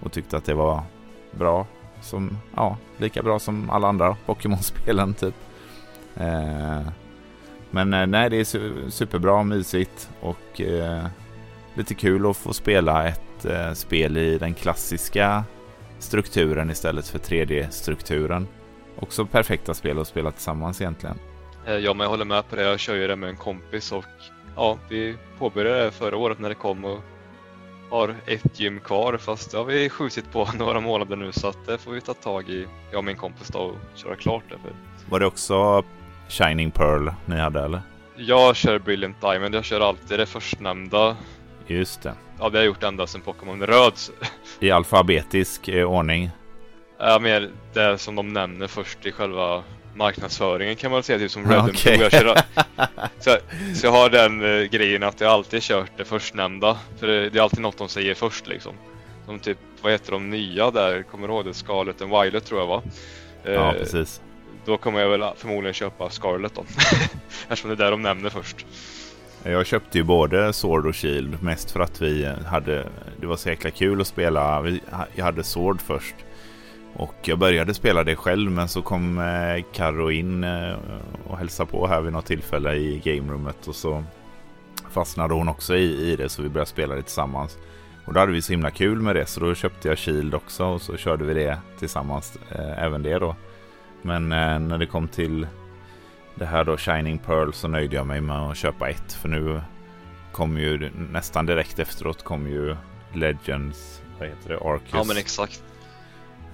[0.00, 0.82] Och tyckte att det var
[1.30, 1.66] bra,
[2.00, 5.34] som, ja, lika bra som alla andra Pokémon-spelen typ.
[6.16, 6.80] Eh,
[7.70, 11.06] men eh, nej, det är superbra, mysigt och eh,
[11.74, 13.20] lite kul att få spela ett
[13.74, 15.44] spel i den klassiska
[15.98, 18.46] strukturen istället för 3D-strukturen.
[18.98, 21.18] Också perfekta spel att spela tillsammans egentligen.
[21.66, 22.62] Ja, men jag håller med på det.
[22.62, 24.04] Jag kör ju det med en kompis och
[24.56, 27.00] ja, vi påbörjade det förra året när det kom och
[27.90, 31.66] har ett gym kvar fast det har vi skjutit på några månader nu så att
[31.66, 34.58] det får vi ta tag i, jag och min kompis då och köra klart det.
[34.58, 34.72] För.
[35.10, 35.84] Var det också
[36.28, 37.80] Shining Pearl ni hade eller?
[38.16, 41.16] Jag kör Brilliant Diamond, jag kör alltid det förstnämnda.
[41.66, 42.14] Just det.
[42.38, 43.92] Ja, det har jag gjort ända sedan Pokémon Röd.
[44.60, 46.30] I alfabetisk eh, ordning?
[46.98, 49.62] Ja, mer det som de nämner först i själva
[49.94, 51.96] marknadsföringen kan man säga, typ som Red okay.
[51.96, 52.40] jag kör,
[53.18, 53.36] så,
[53.74, 56.78] så jag har den uh, grejen att jag alltid kört det förstnämnda.
[56.98, 58.72] För det, det, är alltid något de säger först liksom.
[59.26, 61.02] Som typ, vad heter de nya där?
[61.02, 61.54] Kommer du ihåg det?
[61.54, 62.82] Scarlet and Violet tror jag va?
[63.46, 64.20] Uh, ja, precis
[64.66, 66.64] då kommer jag väl förmodligen köpa Scarlet då.
[67.48, 68.66] Eftersom det är där de nämner först.
[69.42, 72.86] Jag köpte ju både Sword och Shield mest för att vi hade
[73.20, 74.64] Det var så jäkla kul att spela
[75.14, 76.14] Jag hade Sword först
[76.94, 80.74] Och jag började spela det själv men så kom eh, Karo in eh,
[81.26, 84.04] och hälsade på här vid något tillfälle i gamerummet och så
[84.90, 87.58] fastnade hon också i, i det så vi började spela det tillsammans.
[88.06, 90.64] Och då hade vi så himla kul med det så då köpte jag Shield också
[90.64, 93.36] och så körde vi det tillsammans eh, även det då.
[94.02, 95.46] Men eh, när det kom till
[96.34, 99.60] det här då Shining Pearl så nöjde jag mig med att köpa ett för nu
[100.32, 102.76] kom ju nästan direkt efteråt kom ju
[103.12, 104.90] Legends, vad heter det, Arcus.
[104.92, 105.62] Ja men exakt.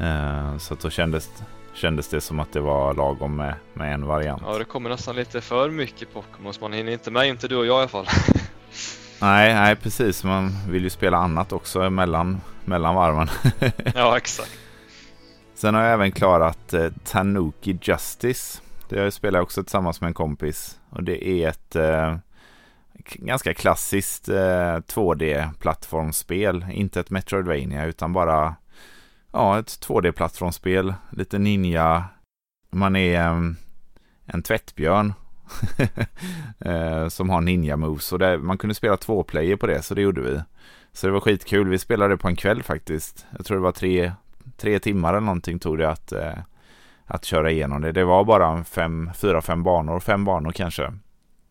[0.01, 1.31] Eh, så då kändes,
[1.75, 4.43] kändes det som att det var lagom med, med en variant.
[4.47, 7.57] Ja det kommer nästan lite för mycket Pokémon så man hinner inte med, inte du
[7.57, 8.07] och jag i alla fall.
[9.21, 13.29] nej, nej precis, man vill ju spela annat också mellan, mellan varven.
[13.95, 14.59] ja exakt.
[15.63, 18.63] Sen har jag även klarat eh, Tanuki Justice.
[18.89, 20.81] Det spelar jag också tillsammans med en kompis.
[20.91, 22.17] Och det är ett eh,
[23.15, 26.67] ganska klassiskt eh, 2D-plattformsspel.
[26.73, 28.55] Inte ett Metroidvania utan bara
[29.33, 30.95] ja, ett 2D-plattformsspel.
[31.11, 32.05] Lite ninja.
[32.71, 33.41] Man är eh,
[34.27, 35.13] en tvättbjörn.
[36.59, 38.13] eh, som har ninja moves.
[38.13, 40.41] Och det, man kunde spela två player på det så det gjorde vi.
[40.93, 41.69] Så det var skitkul.
[41.69, 43.27] Vi spelade på en kväll faktiskt.
[43.37, 44.13] Jag tror det var tre,
[44.63, 46.39] tre timmar eller någonting tog det att, eh,
[47.07, 47.93] att köra igenom det.
[47.93, 50.93] Det var bara fem, fyra, fem banor, fem banor kanske.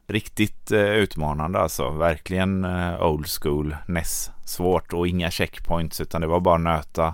[0.08, 4.32] Riktigt eh, utmanande alltså, verkligen eh, old school, NES.
[4.46, 7.14] Svårt och inga checkpoints utan det var bara nöta,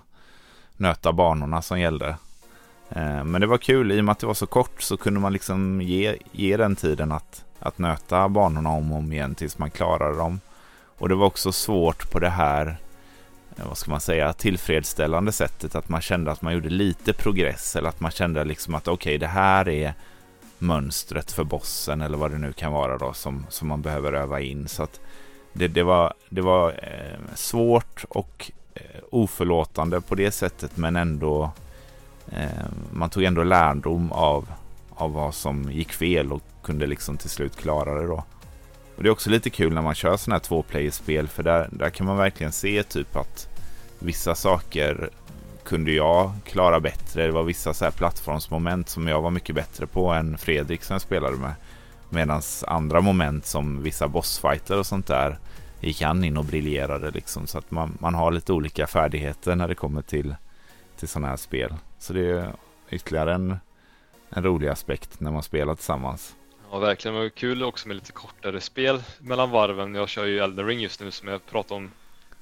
[0.78, 2.08] nöta banorna som gällde.
[2.90, 5.20] Eh, men det var kul, i och med att det var så kort så kunde
[5.20, 9.58] man liksom ge, ge den tiden att, att nöta banorna om och om igen tills
[9.58, 10.40] man klarade dem.
[10.98, 12.78] Och det var också svårt på det här
[13.58, 17.76] Eh, vad ska man säga, tillfredsställande sättet att man kände att man gjorde lite progress
[17.76, 19.94] eller att man kände liksom att okej, okay, det här är
[20.60, 24.42] mönstret för bossen eller vad det nu kan vara då som, som man behöver öva
[24.42, 24.68] in.
[24.68, 25.00] Så att
[25.54, 31.52] det, det var, det var eh, svårt och eh, oförlåtande på det sättet men ändå
[32.32, 34.48] eh, man tog ändå lärdom av,
[34.90, 38.24] av vad som gick fel och kunde liksom till slut klara det då.
[38.98, 41.90] Och det är också lite kul när man kör sådana här tvåplayerspel för där, där
[41.90, 43.50] kan man verkligen se typ att
[44.00, 45.10] vissa saker
[45.64, 47.26] kunde jag klara bättre.
[47.26, 50.94] Det var vissa så här plattformsmoment som jag var mycket bättre på än Fredrik som
[50.94, 51.54] jag spelade med.
[52.10, 55.38] Medan andra moment som vissa bossfighter och sånt där
[55.80, 57.48] gick han in och briljerade liksom.
[57.48, 60.36] Så att man, man har lite olika färdigheter när det kommer till,
[61.00, 61.74] till sådana här spel.
[62.00, 62.54] Så det är
[62.90, 63.58] ytterligare en,
[64.30, 66.36] en rolig aspekt när man spelar tillsammans.
[66.72, 67.16] Ja, verkligen.
[67.16, 69.96] Det var kul också med lite kortare spel mellan varven.
[69.96, 71.92] Jag kör ju Elden Ring just nu som jag pratade om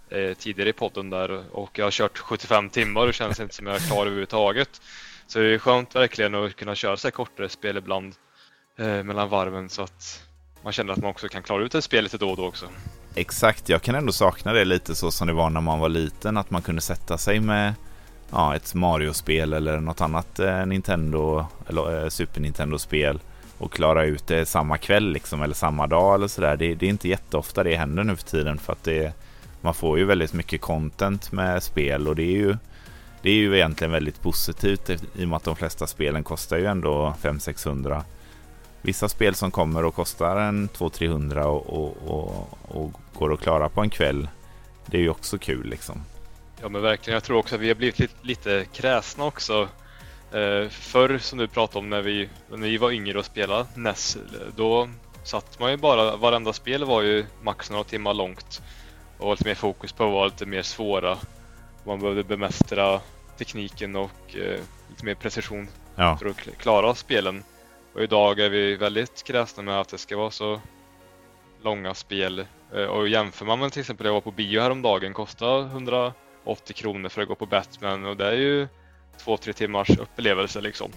[0.10, 3.68] eh, tidigare i podden där och jag har kört 75 timmar och känns inte som
[3.68, 4.82] jag är klar överhuvudtaget.
[5.28, 8.16] Så det är skönt verkligen att kunna köra så här kortare spel ibland
[8.78, 10.24] eh, mellan varven så att
[10.62, 12.66] man känner att man också kan klara ut ett spel lite då och då också.
[13.16, 16.38] Exakt, jag kan ändå sakna det lite så som det var när man var liten,
[16.38, 17.74] att man kunde sätta sig med
[18.32, 23.20] ja, ett Mario-spel eller något annat eh, Nintendo eller eh, Super Nintendo-spel
[23.58, 26.58] och klara ut det samma kväll liksom, eller samma dag eller sådär.
[26.58, 29.14] Det, det, är inte jätteofta det händer nu för tiden för att det,
[29.62, 32.58] man får ju väldigt mycket content med spel och det är ju
[33.22, 36.66] det är ju egentligen väldigt positivt i och med att de flesta spelen kostar ju
[36.66, 38.02] ändå 500-600.
[38.82, 43.70] Vissa spel som kommer och kostar en 200-300 och, och, och, och, går att klara
[43.70, 44.28] på en kväll.
[44.86, 46.04] Det är ju också kul liksom.
[46.62, 47.14] Ja men verkligen.
[47.14, 49.68] Jag tror också att vi har blivit lite, lite kräsna också
[50.36, 54.18] Eh, förr som du pratade om när vi, när vi var yngre och spelade NES,
[54.56, 54.90] då
[55.24, 58.62] satt man ju bara, varenda spel var ju max några timmar långt
[59.18, 61.18] och lite mer fokus på att vara lite mer svåra.
[61.84, 63.02] Man behövde bemästra
[63.38, 66.18] tekniken och eh, lite mer precision ja.
[66.18, 67.44] för att klara spelen.
[67.94, 70.62] Och idag är vi väldigt kräsna med att det ska vara så
[71.64, 72.46] långa spel.
[72.74, 76.14] Eh, och jämför man med till exempel jag var på bio häromdagen, kostade 180
[76.76, 78.68] kronor för att gå på Batman och det är ju
[79.24, 80.92] två, tre timmars upplevelse liksom.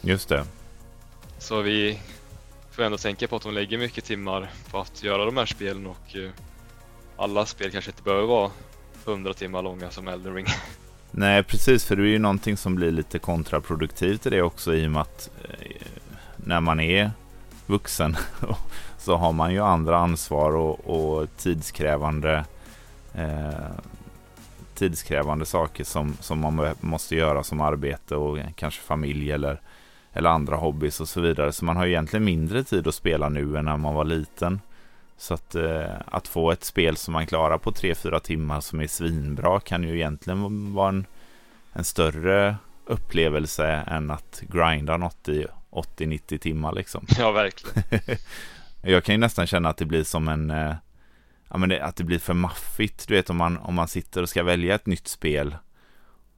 [0.00, 0.44] Just det.
[1.38, 2.00] Så vi
[2.70, 5.86] får ändå tänka på att de lägger mycket timmar på att göra de här spelen
[5.86, 6.30] och eh,
[7.16, 8.50] alla spel kanske inte behöver vara
[9.06, 10.46] 100 timmar långa som Elden Ring.
[11.10, 14.86] Nej, precis, för det är ju någonting som blir lite kontraproduktivt i det också i
[14.86, 15.86] och med att eh,
[16.36, 17.10] när man är
[17.66, 18.16] vuxen
[18.98, 22.44] så har man ju andra ansvar och, och tidskrävande
[23.14, 23.70] eh,
[24.74, 29.60] tidskrävande saker som, som man måste göra som arbete och kanske familj eller,
[30.12, 31.52] eller andra hobbys och så vidare.
[31.52, 34.60] Så man har egentligen mindre tid att spela nu än när man var liten.
[35.16, 38.86] Så att, eh, att få ett spel som man klarar på 3-4 timmar som är
[38.86, 41.06] svinbra kan ju egentligen vara en,
[41.72, 42.56] en större
[42.86, 47.06] upplevelse än att grinda något i 80-90 timmar liksom.
[47.18, 48.00] Ja, verkligen.
[48.82, 50.74] jag kan ju nästan känna att det blir som en eh,
[51.54, 53.08] ja, men det, att det blir för maffigt.
[53.08, 55.56] Du vet om man, om man sitter och ska välja ett nytt spel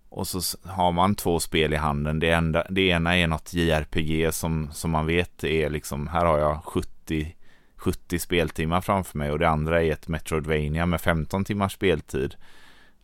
[0.09, 2.18] och så har man två spel i handen.
[2.18, 6.38] Det, enda, det ena är något JRPG som, som man vet är liksom, här har
[6.38, 7.37] jag 70,
[7.76, 12.35] 70 speltimmar framför mig och det andra är ett Metroidvania med 15 timmars speltid.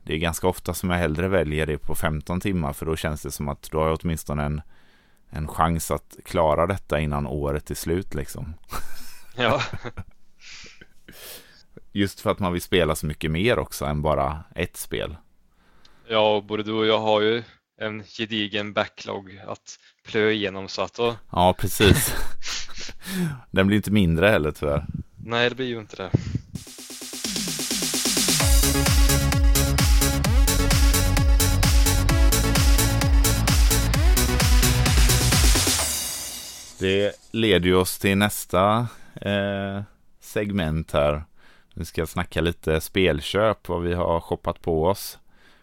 [0.02, 3.22] Det är ganska ofta som jag hellre väljer det på 15 timmar för då känns
[3.22, 4.62] det som att då har jag åtminstone en,
[5.30, 8.54] en chans att klara detta innan året är slut liksom.
[9.36, 9.60] Ja.
[11.92, 15.16] Just för att man vill spela så mycket mer också än bara ett spel.
[16.08, 17.42] Ja, både du och jag har ju
[17.80, 21.16] en gedigen backlog att plöja igenom så att då...
[21.32, 22.14] Ja, precis.
[23.50, 24.86] Den blir inte mindre heller tyvärr.
[25.24, 26.10] Nej, det blir ju inte det.
[36.78, 39.82] Det leder ju oss till nästa eh,
[40.20, 41.22] segment här.
[41.74, 45.18] Vi ska snacka lite spelköp, vad vi har shoppat på oss.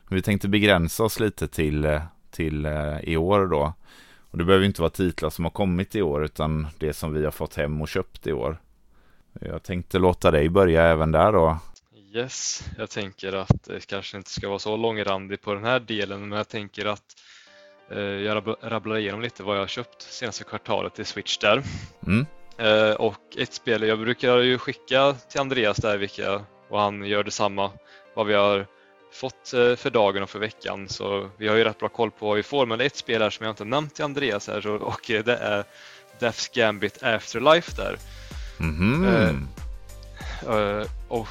[0.10, 3.74] Vi tänkte begränsa oss lite till, eh, till eh, i år då.
[4.32, 7.24] Och det behöver inte vara titlar som har kommit i år utan det som vi
[7.24, 8.62] har fått hem och köpt i år.
[9.42, 11.58] Jag tänkte låta dig börja även där då.
[12.14, 16.30] Yes, jag tänker att det kanske inte ska vara så långrandig på den här delen
[16.30, 17.16] men jag tänker att
[17.92, 21.64] eh, jag rabblar igenom lite vad jag har köpt senaste kvartalet i Switch där.
[22.08, 22.26] Mm.
[22.60, 27.24] Eh, och ett spel, jag brukar ju skicka till Andreas där vilka och han gör
[27.24, 27.72] detsamma
[28.16, 28.68] vad vi har
[29.14, 32.28] fått eh, för dagen och för veckan så vi har ju rätt bra koll på
[32.28, 34.48] vad vi får men det är ett spel här som jag inte nämnt till Andreas
[34.48, 35.64] här så, och det är
[36.20, 37.98] Death's Gambit Afterlife där.
[38.60, 39.48] Mm -hmm.
[40.50, 41.28] uh, och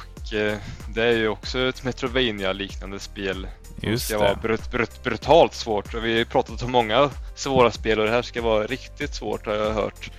[0.95, 3.47] det är ju också ett Metrovania liknande spel.
[3.81, 7.71] Just det ska vara brut, brut, brutalt svårt vi har ju pratat om många svåra
[7.71, 10.11] spel och det här ska vara riktigt svårt har jag hört.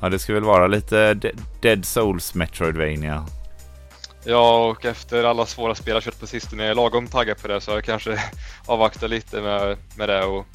[0.00, 1.14] Ja, det ska väl vara lite
[1.60, 3.26] Dead Souls Metroidvania.
[4.24, 7.48] Ja, och efter alla svåra spel jag kört på sistone är jag lagom taggad på
[7.48, 8.18] det så jag kanske
[8.66, 10.46] avvaktar lite med, med det och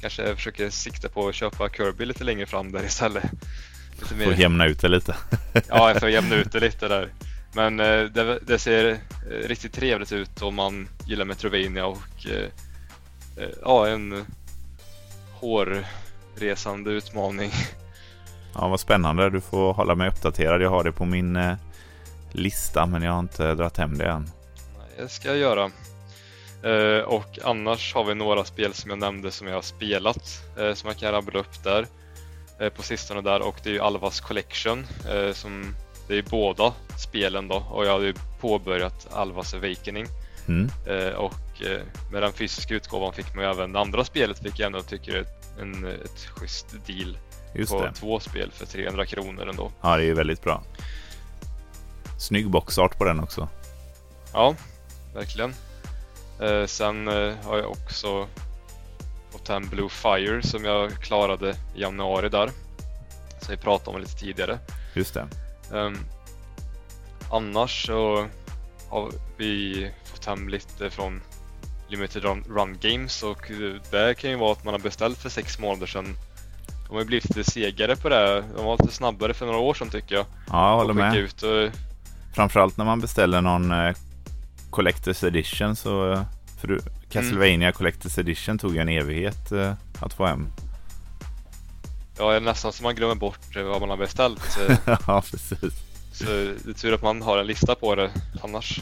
[0.00, 3.24] kanske försöker sikta på att köpa Kirby lite längre fram där istället.
[4.00, 4.24] Lite mer...
[4.24, 5.16] Får jämna ut det lite.
[5.68, 7.08] ja, jag får jämna ut det lite där.
[7.52, 12.48] Men eh, det, det, ser eh, riktigt trevligt ut om man gillar Metrovania och eh,
[13.62, 14.24] ja, en
[15.32, 17.52] hårresande utmaning.
[18.54, 19.30] Ja, vad spännande.
[19.30, 20.62] Du får hålla mig uppdaterad.
[20.62, 21.38] Jag har det på min
[22.32, 24.30] lista men jag har inte dragit hem det än.
[24.96, 25.70] Det ska jag göra.
[26.62, 30.74] Eh, och annars har vi några spel som jag nämnde som jag har spelat eh,
[30.74, 31.86] som jag kan rabbla upp där
[32.60, 35.74] eh, på sistone där och det är ju Alvas Collection eh, som
[36.08, 40.06] det är ju båda spelen då och jag har ju påbörjat Alvas Awakening
[40.48, 40.70] mm.
[40.86, 41.80] Eh, och eh,
[42.12, 45.12] med den fysiska utgåvan fick man ju även det andra spelet vilket jag ändå tycker
[45.12, 47.18] är ett, en, ett schysst deal
[47.54, 47.92] Just på det.
[47.92, 49.72] två spel för 300 kronor ändå.
[49.80, 50.62] Ja, det är ju väldigt bra.
[52.18, 53.48] Snygg boxart på den också.
[54.32, 54.54] Ja,
[55.14, 55.54] verkligen.
[56.40, 58.26] Eh, sen eh, har jag också
[59.30, 62.50] fått hem Blue Fire som jag klarade i januari där.
[63.40, 64.58] Som vi pratade om lite tidigare.
[64.94, 65.28] Just det.
[65.72, 65.98] Um,
[67.30, 68.26] annars så
[68.88, 71.22] har vi fått hem lite från
[71.88, 73.50] Limited Run, Run Games och
[73.90, 76.16] det kan ju vara att man har beställt för sex månader sedan.
[76.86, 78.44] De har ju blivit lite segare på det.
[78.56, 80.26] De var lite snabbare för några år sedan tycker jag.
[80.48, 81.16] Ja, jag håller med.
[81.16, 81.70] Ut och
[82.34, 83.94] Framförallt när man beställer någon eh,
[84.70, 86.22] Collectors Edition så eh,
[86.60, 87.72] för Castlevania mm.
[87.72, 90.48] Collectors Edition tog ju en evighet eh, att få hem.
[92.18, 94.58] Ja, det är nästan så man glömmer bort eh, vad man har beställt.
[95.06, 95.74] ja, precis.
[96.12, 98.10] Så det är tur att man har en lista på det,
[98.42, 98.80] annars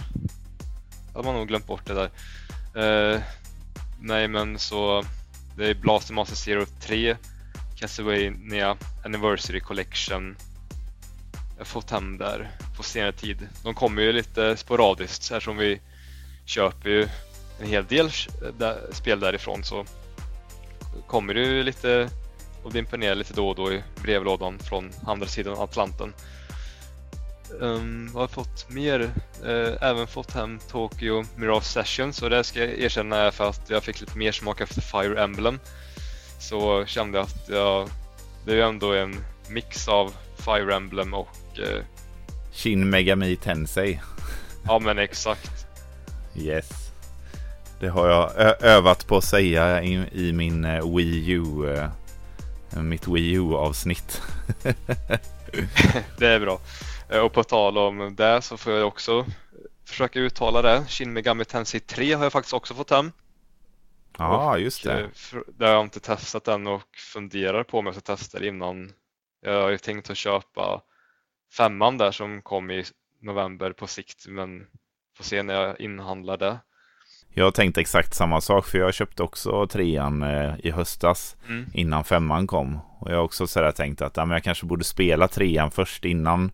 [1.14, 2.10] hade man nog glömt bort det där.
[2.76, 3.20] Eh,
[4.00, 5.04] nej, men så
[5.56, 7.16] det är Blaster Master Zero 3,
[7.76, 10.36] Castlevania Anniversary Collection,
[11.32, 13.48] jag har fått hem där på senare tid.
[13.62, 15.80] De kommer ju lite sporadiskt eftersom vi
[16.44, 17.08] köper ju
[17.60, 18.10] en hel del
[18.92, 19.84] spel därifrån så
[21.06, 22.10] kommer det ju lite
[22.62, 26.12] och dimper ner lite då och då i brevlådan från andra sidan Atlanten.
[27.60, 29.00] Um, har fått mer?
[29.44, 33.70] Uh, även fått hem Tokyo Mirage Sessions och det ska jag erkänna är för att
[33.70, 35.58] jag fick lite mer smak efter Fire Emblem.
[36.38, 37.88] Så kände jag att jag,
[38.44, 39.16] det är ju ändå en
[39.48, 41.82] mix av Fire Emblem och eh...
[42.52, 44.00] Shin Megami Tensei.
[44.64, 45.66] ja men exakt.
[46.36, 46.70] Yes.
[47.80, 48.30] Det har jag
[48.62, 51.78] övat på att säga i, i min uh, Wii U.
[52.82, 54.22] Mitt Wii U-avsnitt.
[56.18, 56.60] det är bra.
[57.12, 59.26] Uh, och på tal om det så får jag också
[59.84, 60.84] försöka uttala det.
[60.88, 63.12] Shin Megami Tensei 3 har jag faktiskt också fått hem.
[64.18, 65.00] Ja, just det.
[65.00, 68.48] Eh, det har jag inte testat än och funderar på om jag ska testa det
[68.48, 68.92] innan.
[69.40, 70.82] Jag har ju tänkt att köpa
[71.56, 72.84] femman där som kom i
[73.20, 74.66] november på sikt men
[75.16, 76.58] får se när jag inhandlar det.
[77.38, 81.66] Jag har tänkt exakt samma sak för jag köpte också trean eh, i höstas mm.
[81.72, 82.78] innan femman kom.
[82.98, 86.04] Och jag har också sådär tänkt att ja, men jag kanske borde spela trean först
[86.04, 86.50] innan,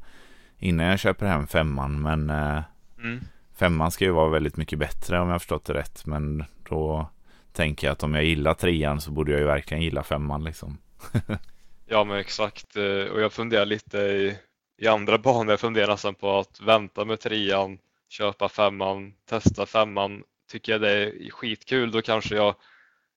[0.59, 2.03] innan jag köper hem femman.
[2.03, 2.63] Men eh,
[2.99, 3.21] mm.
[3.59, 6.07] femman ska ju vara väldigt mycket bättre om jag har förstått det rätt.
[6.07, 7.11] Men då
[7.53, 10.79] tänker jag att om jag gillar trean så borde jag ju verkligen gilla femman liksom.
[11.87, 14.37] ja men exakt eh, och jag funderar lite i,
[14.79, 15.51] i andra banor.
[15.51, 17.79] Jag funderar nästan på att vänta med trean,
[18.09, 20.23] köpa femman, testa femman.
[20.53, 22.55] Tycker jag det är skitkul då kanske jag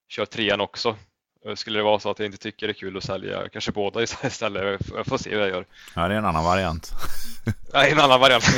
[0.10, 0.96] kör trean också.
[1.46, 3.72] Eh, skulle det vara så att jag inte tycker det är kul att sälja kanske
[3.72, 4.82] båda istället.
[4.96, 5.66] Jag får se hur jag gör.
[5.96, 6.92] Ja, det är en annan variant.
[7.74, 8.44] ja, en annan variant.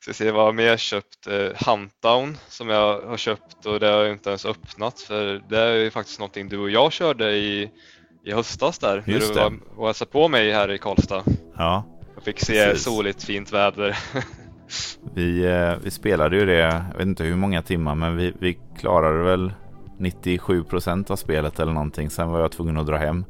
[0.00, 1.26] Ska se vad mer köpt.
[1.26, 5.58] Eh, Huntdown som jag har köpt och det har jag inte ens öppnat för det
[5.58, 7.70] är ju faktiskt någonting du och jag körde i,
[8.24, 9.04] i höstas där.
[9.06, 11.24] Just när du var och hälsade på mig här i Karlstad.
[11.56, 11.84] Ja.
[12.14, 12.84] Jag fick se precis.
[12.84, 13.98] soligt fint väder.
[15.14, 18.58] Vi, eh, vi spelade ju det, jag vet inte hur många timmar men vi, vi
[18.78, 19.52] klarade väl
[19.98, 22.10] 97 procent av spelet eller någonting.
[22.10, 23.24] Sen var jag tvungen att dra hem.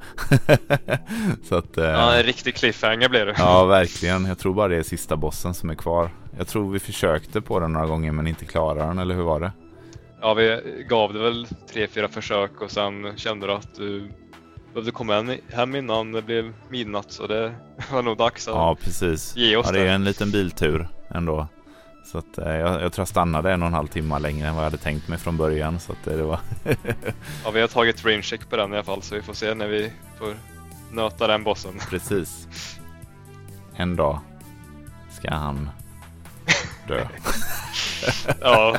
[1.44, 3.34] så att, eh, ja, en riktig cliffhanger blev det.
[3.38, 4.24] ja, verkligen.
[4.24, 6.10] Jag tror bara det är sista bossen som är kvar.
[6.38, 9.40] Jag tror vi försökte på den några gånger men inte klarade den, eller hur var
[9.40, 9.52] det?
[10.20, 14.10] Ja, vi gav det väl tre, fyra försök och sen kände du att du
[14.72, 17.52] behövde komma hem innan det blev midnatt så det
[17.92, 19.36] var nog dags att ja, precis.
[19.36, 19.88] ge oss ja, det.
[19.88, 21.48] är en liten biltur ändå.
[22.12, 24.54] Så att, eh, jag, jag tror jag stannade en och en halv timme längre än
[24.54, 25.80] vad jag hade tänkt mig från början.
[25.80, 26.40] Så att, eh, det var
[27.44, 29.54] ja, vi har tagit range check på den i alla fall så vi får se
[29.54, 30.34] när vi får
[30.90, 31.74] nöta den bossen.
[31.90, 32.48] Precis.
[33.76, 34.20] En dag
[35.10, 35.70] ska han
[36.88, 37.06] dö.
[38.40, 38.76] ja,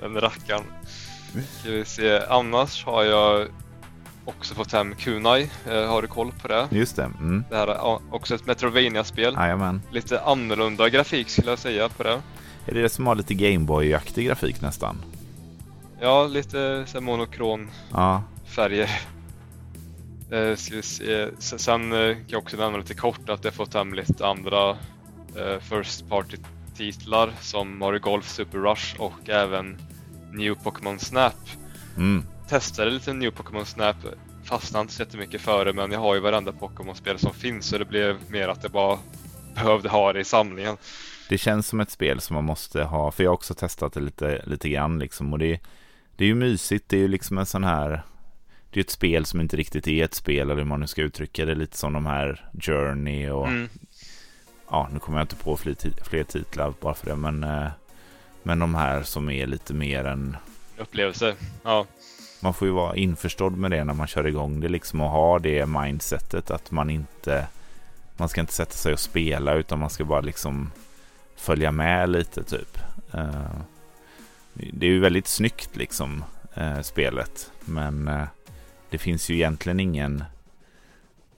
[0.00, 0.64] den rackaren.
[1.60, 2.20] Ska vi se.
[2.28, 3.48] Annars har jag
[4.24, 5.50] också fått hem Kunai.
[5.66, 6.68] Eh, har du koll på det?
[6.70, 7.10] Just det.
[7.20, 7.44] Mm.
[7.50, 9.34] Det här är också ett Metrovania-spel.
[9.34, 9.82] Jajamän.
[9.90, 12.22] Lite annorlunda grafik skulle jag säga på det.
[12.66, 14.96] Är det det som har lite Gameboy-aktig grafik nästan?
[16.00, 18.22] Ja, lite så monokron ja.
[18.46, 18.90] färger.
[20.30, 20.56] Eh.
[21.38, 24.70] Sen eh, kan jag också nämna lite kort att jag fått hem lite andra
[25.36, 29.78] eh, First Party-titlar som Mario Golf Super Rush och även
[30.32, 31.36] New Pokémon Snap.
[31.96, 32.24] Mm.
[32.50, 33.96] Testade lite New Pokémon Snap,
[34.44, 37.78] fastnade inte så jättemycket för det men jag har ju varenda Pokémon-spel som finns så
[37.78, 38.98] det blev mer att jag bara
[39.54, 40.76] behövde ha det i samlingen.
[41.28, 44.00] Det känns som ett spel som man måste ha, för jag har också testat det
[44.00, 45.60] lite, lite grann liksom och det,
[46.16, 48.02] det är ju mysigt, det är ju liksom en sån här
[48.70, 51.02] det är ett spel som inte riktigt är ett spel eller hur man nu ska
[51.02, 51.54] uttrycka det.
[51.54, 53.68] Lite som de här Journey och mm.
[54.70, 57.16] ja, nu kommer jag inte på fler, fler titlar bara för det.
[57.16, 57.68] Men, eh,
[58.42, 60.36] men de här som är lite mer en
[60.78, 61.34] upplevelse.
[61.62, 61.86] Ja.
[62.42, 65.38] Man får ju vara införstådd med det när man kör igång det liksom och ha
[65.38, 67.46] det mindsetet att man inte
[68.16, 70.70] man ska inte sätta sig och spela utan man ska bara liksom
[71.36, 72.78] följa med lite typ.
[73.12, 73.50] Eh,
[74.54, 76.24] det är ju väldigt snyggt liksom
[76.54, 78.24] eh, spelet men eh,
[78.90, 80.18] det finns ju egentligen ingen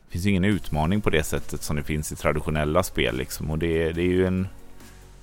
[0.07, 3.59] det finns ingen utmaning på det sättet som det finns i traditionella spel liksom och
[3.59, 4.48] det, det är ju en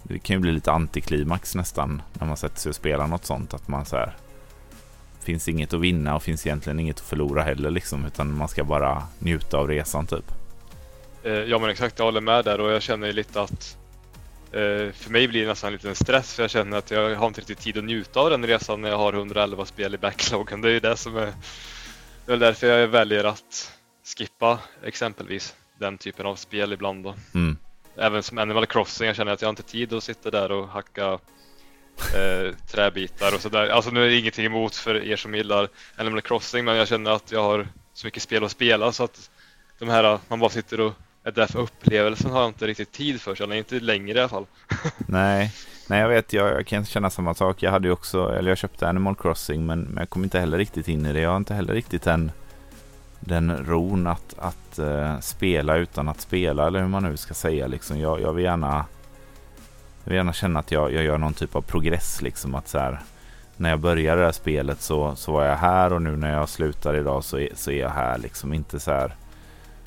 [0.04, 3.54] det kan ju bli lite antiklimax nästan när man sätter sig och spelar något sånt
[3.54, 4.16] att man så här
[5.30, 8.64] finns inget att vinna och finns egentligen inget att förlora heller liksom utan man ska
[8.64, 10.26] bara njuta av resan typ.
[11.24, 13.78] Eh, ja men exakt, jag håller med där och jag känner lite att
[14.52, 17.28] eh, för mig blir det nästan en liten stress för jag känner att jag har
[17.28, 20.62] inte riktigt tid att njuta av den resan när jag har 111 spel i backloggen.
[20.62, 21.34] Det är ju det som är
[22.26, 23.74] det är därför jag väljer att
[24.18, 27.16] skippa exempelvis den typen av spel ibland då.
[27.34, 27.58] Mm.
[27.98, 30.68] Även som Animal Crossing, jag känner att jag har inte tid att sitta där och
[30.68, 31.20] hacka
[32.16, 33.68] eh, träbitar och sådär.
[33.68, 37.12] Alltså nu är det ingenting emot för er som gillar Animal Crossing men jag känner
[37.12, 39.30] att jag har så mycket spel att spela så att
[39.80, 40.94] de här, man bara sitter och
[41.24, 44.20] är där för upplevelsen har jag inte riktigt tid för, så eller inte längre i
[44.20, 44.46] alla fall.
[44.98, 45.54] Nej,
[45.88, 47.64] nej jag vet, jag, jag kan känna samma sak.
[47.64, 50.58] Jag hade ju också, eller jag köpte Animal Crossing men, men jag kom inte heller
[50.58, 51.20] riktigt in i det.
[51.20, 52.32] Jag har inte heller riktigt den,
[53.20, 57.68] den ron att, att uh, spela utan att spela eller hur man nu ska säga
[57.68, 58.00] liksom.
[58.00, 58.86] Jag, jag vill gärna
[60.04, 62.78] jag vill gärna känna att jag, jag gör någon typ av progress liksom att så
[62.78, 63.00] här,
[63.58, 66.50] när jag började det här spelet så, så var jag här och nu när jag
[66.50, 69.16] slutar idag så är, så är jag här liksom inte så här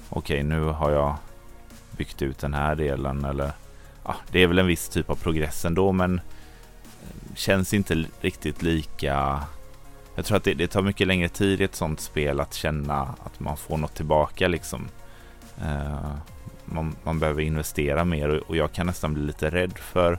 [0.09, 1.17] okej okay, nu har jag
[1.91, 3.53] byggt ut den här delen eller
[4.05, 6.21] ja, det är väl en viss typ av progress ändå men
[7.35, 9.43] känns inte riktigt lika
[10.15, 13.01] jag tror att det, det, tar mycket längre tid i ett sånt spel att känna
[13.01, 14.89] att man får något tillbaka liksom.
[15.61, 16.15] Eh,
[16.73, 20.19] man, man, behöver investera mer och, och, jag kan nästan bli lite rädd för,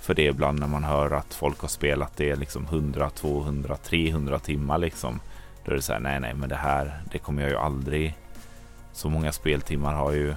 [0.00, 4.38] för det ibland när man hör att folk har spelat det liksom 100, 200, 300
[4.38, 5.20] timmar liksom.
[5.64, 8.14] Då är det så här, nej, nej, men det här, det kommer jag ju aldrig.
[8.92, 10.34] Så många speltimmar har ju,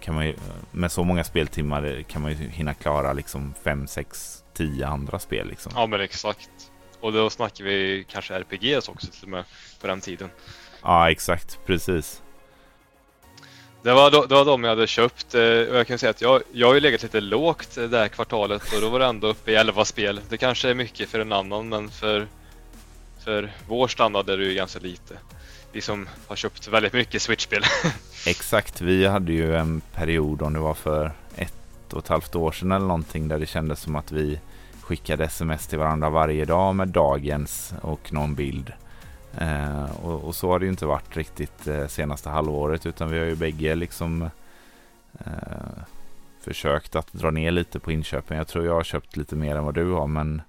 [0.00, 0.34] kan man ju,
[0.70, 5.48] med så många speltimmar kan man ju hinna klara liksom 5, 6, 10 andra spel
[5.48, 5.72] liksom.
[5.74, 6.50] Ja, men exakt.
[7.00, 9.44] Och då snackar vi kanske RPGs också till och med
[9.80, 10.30] på den tiden.
[10.82, 12.22] Ja, exakt, precis.
[13.84, 16.20] Det var, då, det var de jag hade köpt eh, och jag kan säga att
[16.20, 19.06] jag, jag har ju legat lite lågt eh, det här kvartalet och då var det
[19.06, 20.20] ändå uppe i 11 spel.
[20.28, 22.26] Det kanske är mycket för en annan men för,
[23.24, 25.14] för vår standard är det ju ganska lite.
[25.72, 27.62] Vi som har köpt väldigt mycket Switch-spel.
[28.26, 32.52] Exakt, vi hade ju en period om det var för ett och ett halvt år
[32.52, 34.40] sedan eller någonting där det kändes som att vi
[34.80, 38.72] skickade sms till varandra varje dag med dagens och någon bild.
[39.38, 43.18] Eh, och, och, så har det ju inte varit riktigt eh, senaste halvåret utan vi
[43.18, 44.22] har ju bägge liksom
[45.18, 45.82] eh,
[46.40, 48.36] försökt att dra ner lite på inköpen.
[48.36, 50.42] Jag tror jag har köpt lite mer än vad du har men,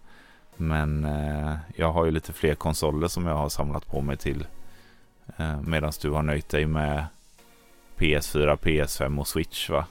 [0.57, 4.47] men eh, jag har ju lite fler konsoler som jag har samlat på mig till.
[5.37, 7.05] Eh, Medan du har nöjt dig med
[7.97, 9.85] PS4, PS5 och Switch va?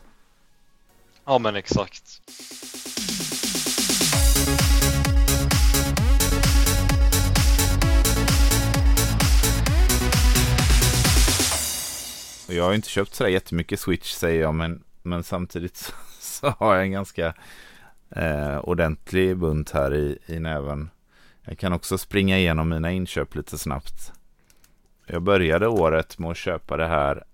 [1.25, 2.21] Ja men exakt.
[12.55, 16.75] Jag har inte köpt sådär jättemycket Switch säger jag men, men samtidigt så, så har
[16.75, 17.35] jag en ganska
[18.11, 20.91] eh, ordentlig bunt här i, i näven.
[21.43, 24.13] Jag kan också springa igenom mina inköp lite snabbt.
[25.07, 27.25] Jag började året med att köpa det här,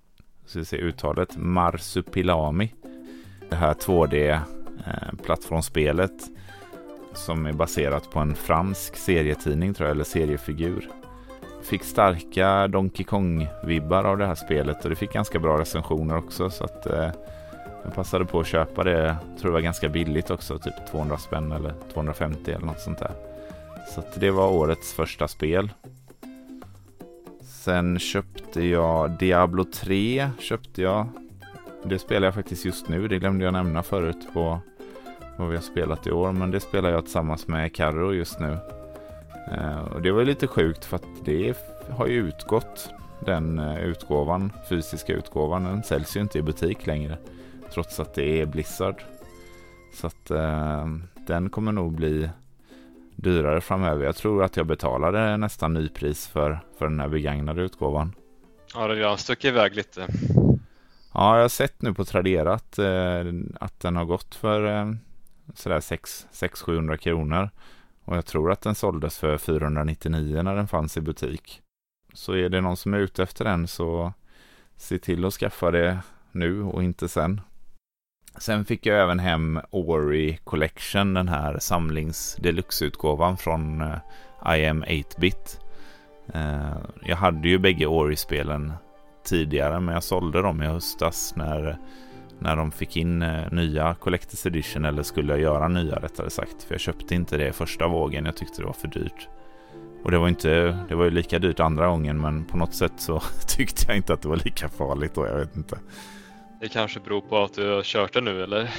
[0.46, 2.74] så vi se uttalet, Marsupilami.
[3.50, 6.28] Det här 2D-plattformsspelet eh,
[7.14, 10.99] som är baserat på en fransk serietidning tror jag, eller seriefigur
[11.70, 16.50] fick starka Donkey Kong-vibbar av det här spelet och det fick ganska bra recensioner också.
[16.50, 17.10] Så att eh,
[17.84, 19.02] jag passade på att köpa det.
[19.02, 22.98] Jag tror det var ganska billigt också, typ 200 spänn eller 250 eller något sånt
[22.98, 23.10] där.
[23.94, 25.72] Så att det var årets första spel.
[27.40, 30.30] Sen köpte jag Diablo 3.
[30.38, 31.06] Köpte jag.
[31.84, 33.08] Det spelar jag faktiskt just nu.
[33.08, 34.58] Det glömde jag nämna förut på
[35.36, 36.32] vad vi har spelat i år.
[36.32, 38.58] Men det spelar jag tillsammans med Carro just nu.
[39.52, 41.56] Eh, och det var lite sjukt för att det
[41.90, 45.64] har ju utgått den eh, utgåvan, fysiska utgåvan.
[45.64, 47.18] Den säljs ju inte i butik längre.
[47.72, 49.02] Trots att det är Blizzard.
[49.94, 50.86] Så att eh,
[51.26, 52.30] den kommer nog bli
[53.16, 54.04] dyrare framöver.
[54.04, 58.14] Jag tror att jag betalade nästan nypris för, för den här begagnade utgåvan.
[58.74, 60.06] Ja, det har stuckit iväg lite.
[61.14, 63.24] Ja, jag har sett nu på Tradera att, eh,
[63.60, 64.92] att den har gått för eh,
[65.54, 67.50] sådär 600-700 kronor.
[68.10, 71.62] Och jag tror att den såldes för 499 när den fanns i butik.
[72.12, 74.12] Så är det någon som är ute efter den så
[74.76, 75.98] se till att skaffa det
[76.32, 77.40] nu och inte sen.
[78.38, 84.84] Sen fick jag även hem Ori Collection, den här samlings deluxe-utgåvan från eh, I am
[84.84, 85.60] 8-bit.
[86.34, 88.72] Eh, jag hade ju bägge Ori-spelen
[89.24, 91.78] tidigare men jag sålde dem i höstas när
[92.40, 96.62] när de fick in eh, nya Collectors Edition eller skulle göra nya rättare sagt.
[96.62, 99.28] För jag köpte inte det första vågen, jag tyckte det var för dyrt.
[100.04, 102.92] Och det var, inte, det var ju lika dyrt andra gången men på något sätt
[102.96, 105.78] så tyckte jag inte att det var lika farligt då, jag vet inte.
[106.60, 108.70] Det kanske beror på att du har kört det nu eller?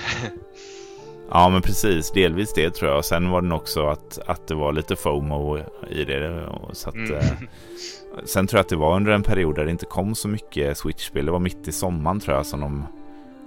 [1.29, 3.05] ja men precis, delvis det tror jag.
[3.05, 5.57] Sen var det också att, att det var lite FOMO
[5.89, 6.49] i det.
[6.71, 7.13] Så att, mm.
[7.13, 7.25] eh,
[8.25, 10.77] sen tror jag att det var under en period där det inte kom så mycket
[10.77, 11.25] Switch-spel.
[11.25, 12.85] Det var mitt i sommaren tror jag som de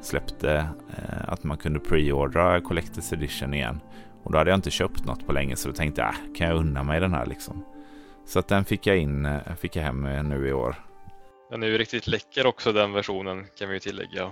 [0.05, 3.80] släppte eh, att man kunde preordra Collectors Edition igen.
[4.22, 6.48] Och då hade jag inte köpt något på länge så då tänkte jag, äh, kan
[6.48, 7.64] jag unna mig den här liksom.
[8.26, 10.76] Så att den fick jag in, eh, fick jag hem nu i år.
[11.50, 14.30] Den är ju riktigt läcker också den versionen kan vi ju tillägga.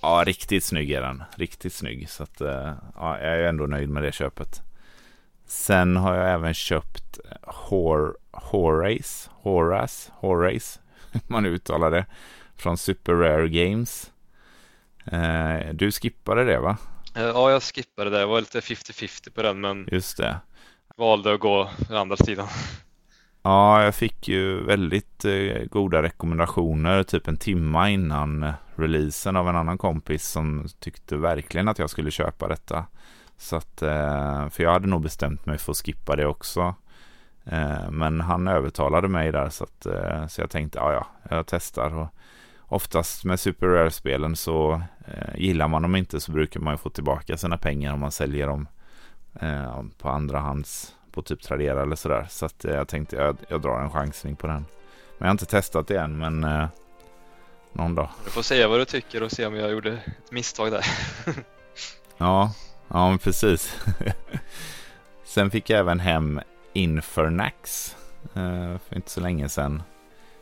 [0.00, 1.22] Ja, riktigt snygg är den.
[1.36, 2.10] Riktigt snygg.
[2.10, 4.62] Så att, eh, ja, jag är ändå nöjd med det köpet.
[5.46, 10.80] Sen har jag även köpt Hor Horace, Horace, Horace,
[11.26, 12.06] man uttalar det,
[12.56, 14.12] från Super Rare Games.
[15.12, 16.76] Eh, du skippade det va?
[17.14, 18.18] Eh, ja, jag skippade det.
[18.18, 20.36] Det var lite 50-50 på den men Just det.
[20.96, 22.48] valde att gå den andra sidan.
[23.42, 29.56] Ja, jag fick ju väldigt eh, goda rekommendationer typ en timma innan releasen av en
[29.56, 32.86] annan kompis som tyckte verkligen att jag skulle köpa detta.
[33.38, 33.78] Så att,
[34.50, 36.74] för jag hade nog bestämt mig för att skippa det också.
[37.90, 39.86] Men han övertalade mig där så, att,
[40.30, 41.94] så jag tänkte ja, ja, jag testar.
[41.94, 42.08] Och
[42.60, 44.82] oftast med Super Rare-spelen så
[45.34, 48.68] gillar man dem inte så brukar man få tillbaka sina pengar om man säljer dem
[49.40, 52.26] eh, på andra hands på typ Tradera eller sådär.
[52.30, 54.64] Så att eh, jag tänkte jag, jag drar en chansning på den.
[55.18, 56.68] Men jag har inte testat det än men eh,
[57.72, 58.08] någon dag.
[58.24, 60.86] Du får säga vad du tycker och se om jag gjorde ett misstag där.
[62.16, 62.52] ja,
[62.88, 63.76] Ja, men precis.
[65.24, 66.40] Sen fick jag även hem
[66.72, 67.94] Infernax
[68.34, 69.82] eh, för inte så länge sedan.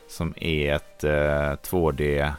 [0.09, 2.33] Som är ett eh, 2D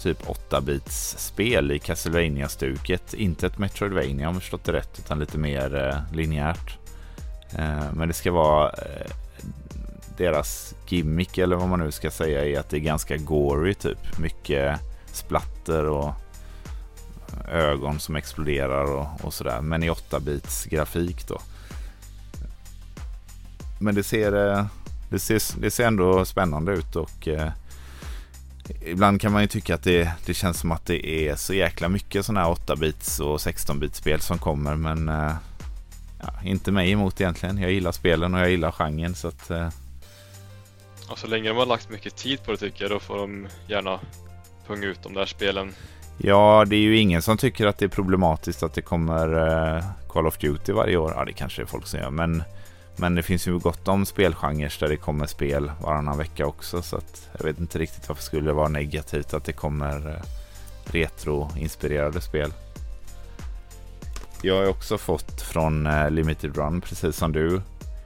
[0.00, 3.14] typ 8-bits spel i Castlevania-stuket.
[3.14, 6.78] Inte ett Metroidvania om jag förstått det rätt, utan lite mer eh, linjärt.
[7.58, 9.10] Eh, men det ska vara eh,
[10.16, 14.18] deras gimmick eller vad man nu ska säga är att det är ganska gory typ.
[14.18, 14.80] Mycket
[15.12, 16.08] splatter och
[17.48, 19.60] eh, ögon som exploderar och, och sådär.
[19.60, 21.40] Men i 8-bits grafik då.
[23.80, 24.66] Men det ser, eh,
[25.10, 27.50] det ser, det ser ändå spännande ut och eh,
[28.86, 31.88] ibland kan man ju tycka att det, det känns som att det är så jäkla
[31.88, 34.74] mycket sådana här 8-bits och 16-bits spel som kommer.
[34.74, 35.32] Men eh,
[36.20, 37.58] ja, inte mig emot egentligen.
[37.58, 39.14] Jag gillar spelen och jag gillar genren.
[39.14, 39.68] Så att, eh,
[41.08, 43.46] Och så länge de har lagt mycket tid på det tycker jag, då får de
[43.68, 44.00] gärna
[44.66, 45.74] punga ut de där spelen.
[46.18, 49.34] Ja, det är ju ingen som tycker att det är problematiskt att det kommer
[49.76, 51.12] uh, Call of Duty varje år.
[51.16, 52.42] Ja, det kanske är folk som gör, men,
[53.00, 56.82] men det finns ju gott om spelgenrer där det kommer spel varannan vecka också.
[56.82, 60.22] Så att jag vet inte riktigt varför det skulle vara negativt att det kommer eh,
[60.84, 62.52] retroinspirerade spel.
[64.42, 67.60] Jag har också fått från eh, Limited Run, precis som du,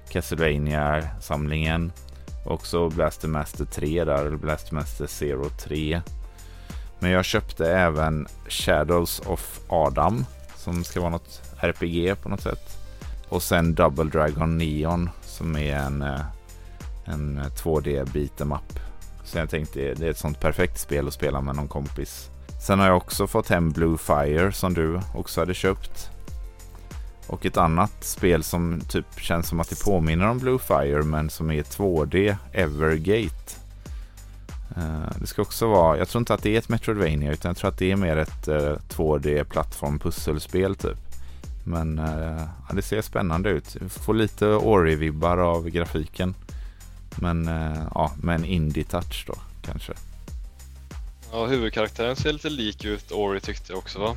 [0.09, 1.92] Castlevania samlingen
[2.45, 6.01] Också Blaster Master 3 där, eller Blaster Master Zero 3.
[6.99, 10.24] Men jag köpte även Shadows of Adam
[10.57, 12.74] som ska vara något RPG på något sätt.
[13.35, 16.20] Och sen Double Dragon Neon som är en, eh,
[17.05, 18.78] en eh, 2D beat'em up.
[19.24, 22.28] Så jag tänkte det är ett sånt perfekt spel att spela med någon kompis.
[22.66, 26.11] Sen har jag också fått hem Blue Fire som du också hade köpt.
[27.26, 31.30] Och ett annat spel som typ känns som att det påminner om Blue Fire men
[31.30, 33.55] som är 2D, Evergate.
[34.76, 37.57] Eh, det ska också vara, jag tror inte att det är ett Metroidvania utan jag
[37.57, 38.47] tror att det är mer ett
[38.89, 41.13] 2D plattform pusselspel typ.
[41.64, 43.76] Men uh, ja, det ser spännande ut.
[43.88, 46.34] Får lite Ori-vibbar av grafiken.
[47.16, 47.46] Men
[47.94, 49.92] ja, med en indie-touch då kanske.
[51.32, 54.14] Ja, huvudkaraktären ser lite lik ut Ori tyckte jag också va?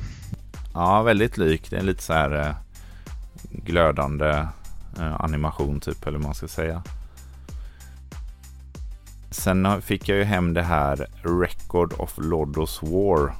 [0.74, 1.70] Ja, väldigt lik.
[1.70, 2.54] Det är lite så här
[3.50, 4.46] glödande
[5.18, 6.82] animation typ eller vad man ska säga.
[9.30, 13.34] Sen fick jag ju hem det här Record of Lodos War.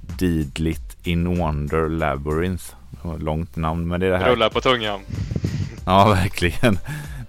[0.18, 2.64] Deedlit in Wonder Labyrinth.
[3.18, 4.30] Långt namn men det är det här.
[4.30, 5.00] Rullar på tungan.
[5.86, 6.78] Ja, verkligen.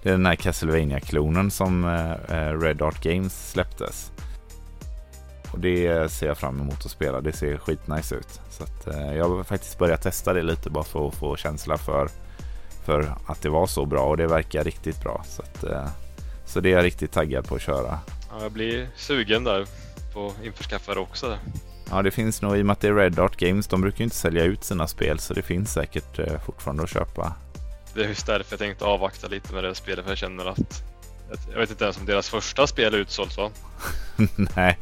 [0.02, 1.84] Det är den här castlevania klonen som
[2.28, 4.12] eh, Red Art Games släpptes.
[5.52, 7.20] Och det ser jag fram emot att spela.
[7.20, 8.40] Det ser skitnice ut.
[8.50, 11.78] Så att, eh, jag har faktiskt börjat testa det lite bara för att få känsla
[11.78, 12.08] för,
[12.84, 15.24] för att det var så bra och det verkar riktigt bra.
[15.28, 15.88] Så att, eh,
[16.46, 17.98] så det är jag riktigt taggad på att köra.
[18.30, 19.66] Ja, jag blir sugen där
[20.14, 21.38] på att införskaffa det också.
[21.90, 23.66] Ja, det finns nog i och med att det är Red Art Games.
[23.66, 26.90] De brukar ju inte sälja ut sina spel så det finns säkert eh, fortfarande att
[26.90, 27.34] köpa.
[27.94, 30.82] Det är just därför jag tänkte avvakta lite med det spelet för jag känner att
[31.52, 33.50] jag vet inte ens om deras första spel är utsålt va?
[34.56, 34.78] nej,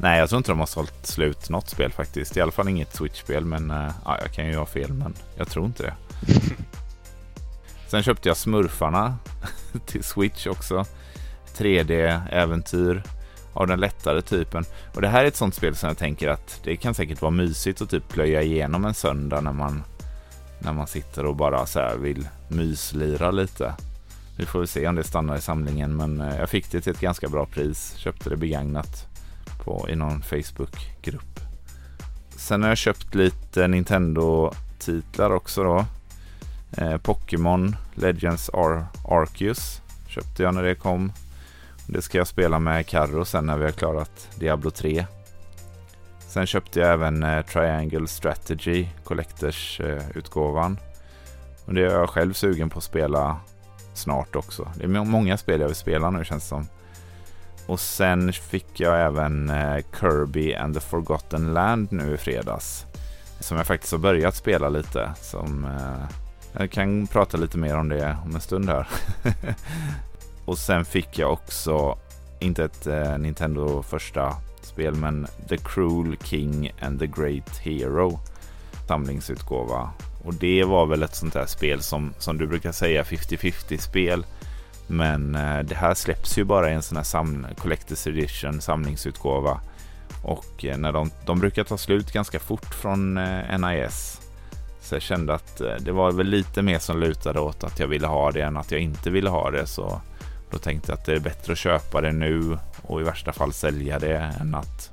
[0.00, 2.36] nej, jag tror inte de har sålt slut något spel faktiskt.
[2.36, 5.48] I alla fall inget Switch-spel, men uh, ja, jag kan ju ha fel, men jag
[5.48, 5.94] tror inte det.
[7.88, 9.18] Sen köpte jag Smurfarna
[9.86, 10.84] till Switch också.
[11.56, 13.02] 3D-äventyr
[13.56, 14.64] av den lättare typen.
[14.94, 17.30] Och det här är ett sånt spel som jag tänker att det kan säkert vara
[17.30, 19.82] mysigt att typ plöja igenom en söndag när man,
[20.58, 23.74] när man sitter och bara så vill myslira lite.
[24.36, 26.92] Vi får väl se om det stannar i samlingen men eh, jag fick det till
[26.92, 27.94] ett ganska bra pris.
[27.96, 29.06] Köpte det begagnat
[29.64, 31.40] på, i någon Facebook-grupp.
[32.36, 35.84] Sen har jag köpt lite Nintendo-titlar också då.
[36.76, 41.12] Eh, Pokémon Legends Ar Arceus köpte jag när det kom.
[41.88, 45.06] Det ska jag spela med Carro sen när vi har klarat Diablo 3.
[46.28, 50.78] Sen köpte jag även eh, Triangle Strategy Collectors eh, utgåvan.
[51.64, 53.40] Och det är jag själv sugen på att spela
[53.94, 54.68] snart också.
[54.76, 56.68] Det är många spel jag vill spela nu känns det som.
[57.66, 62.86] Och sen fick jag även eh, Kirby and the Forgotten Land nu i fredags.
[63.40, 65.12] Som jag faktiskt har börjat spela lite.
[65.20, 66.16] Som, eh,
[66.52, 68.88] jag kan prata lite mer om det om en stund här.
[70.46, 71.98] Och sen fick jag också,
[72.38, 78.20] inte ett eh, Nintendo första spel, men The Cruel King and the Great Hero
[78.88, 79.90] samlingsutgåva.
[80.24, 84.26] Och det var väl ett sånt där spel som, som du brukar säga 50-50 spel.
[84.86, 89.60] Men eh, det här släpps ju bara i en sån här sam Collectors Edition samlingsutgåva.
[90.22, 94.20] Och eh, när de, de brukar ta slut ganska fort från eh, NIS.
[94.80, 97.86] Så jag kände att eh, det var väl lite mer som lutade åt att jag
[97.86, 99.66] ville ha det än att jag inte ville ha det.
[99.66, 100.00] Så
[100.50, 103.52] då tänkte jag att det är bättre att köpa det nu och i värsta fall
[103.52, 104.90] sälja det än att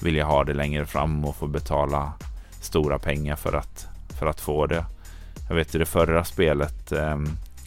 [0.00, 2.12] vilja ha det längre fram och få betala
[2.60, 3.86] stora pengar för att
[4.18, 4.84] för att få det.
[5.48, 7.18] Jag vet i det förra spelet eh,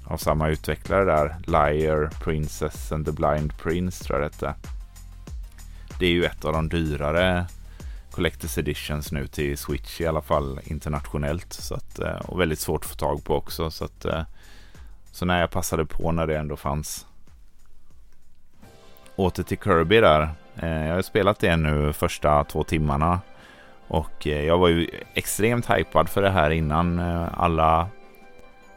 [0.05, 4.53] av samma utvecklare där, Liar, Princess and the Blind Prince tror jag det hette.
[5.99, 7.45] Det är ju ett av de dyrare
[8.11, 11.53] Collectors Editions nu till Switch i alla fall internationellt.
[11.53, 13.71] Så att, eh, och väldigt svårt att få tag på också.
[13.71, 14.23] Så, att, eh,
[15.11, 17.05] så när jag passade på när det ändå fanns.
[19.21, 20.29] Åter till Kirby där.
[20.55, 23.19] Eh, jag har spelat det nu första två timmarna.
[23.87, 27.87] Och eh, jag var ju extremt hypad för det här innan eh, alla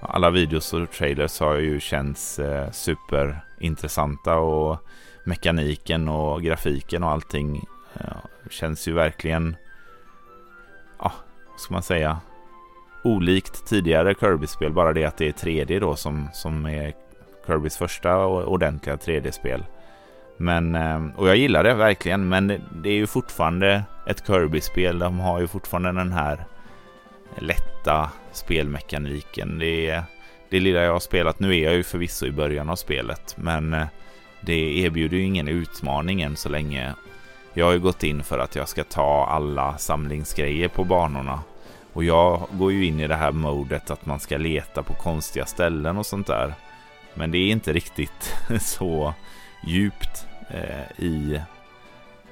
[0.01, 2.41] alla videos och trailers har ju känts
[2.73, 4.79] superintressanta och
[5.25, 7.65] mekaniken och grafiken och allting
[8.51, 9.57] känns ju verkligen,
[10.99, 11.13] ja,
[11.51, 12.19] vad ska man säga,
[13.05, 14.73] olikt tidigare Kirby-spel.
[14.73, 16.93] Bara det att det är 3D då som, som är
[17.47, 19.65] Kirbys första ordentliga 3D-spel.
[20.37, 24.99] Men, eh, och jag gillar det verkligen, men det är ju fortfarande ett Kirby-spel.
[24.99, 26.45] De har ju fortfarande den här
[27.39, 29.59] lätta spelmekaniken.
[29.59, 30.03] Det, är,
[30.51, 33.75] det lilla jag har spelat, nu är jag ju förvisso i början av spelet, men
[33.75, 33.87] eh,
[34.41, 36.95] det erbjuder ju ingen utmaning än så länge
[37.57, 41.41] jag har ju gått in för att jag ska ta alla samlingsgrejer på banorna.
[41.93, 45.47] Och jag går ju in i det här modet att man ska leta på konstiga
[45.47, 46.55] ställen och sånt där.
[47.15, 49.15] Men det är inte riktigt så
[49.67, 51.41] djupt eh, i,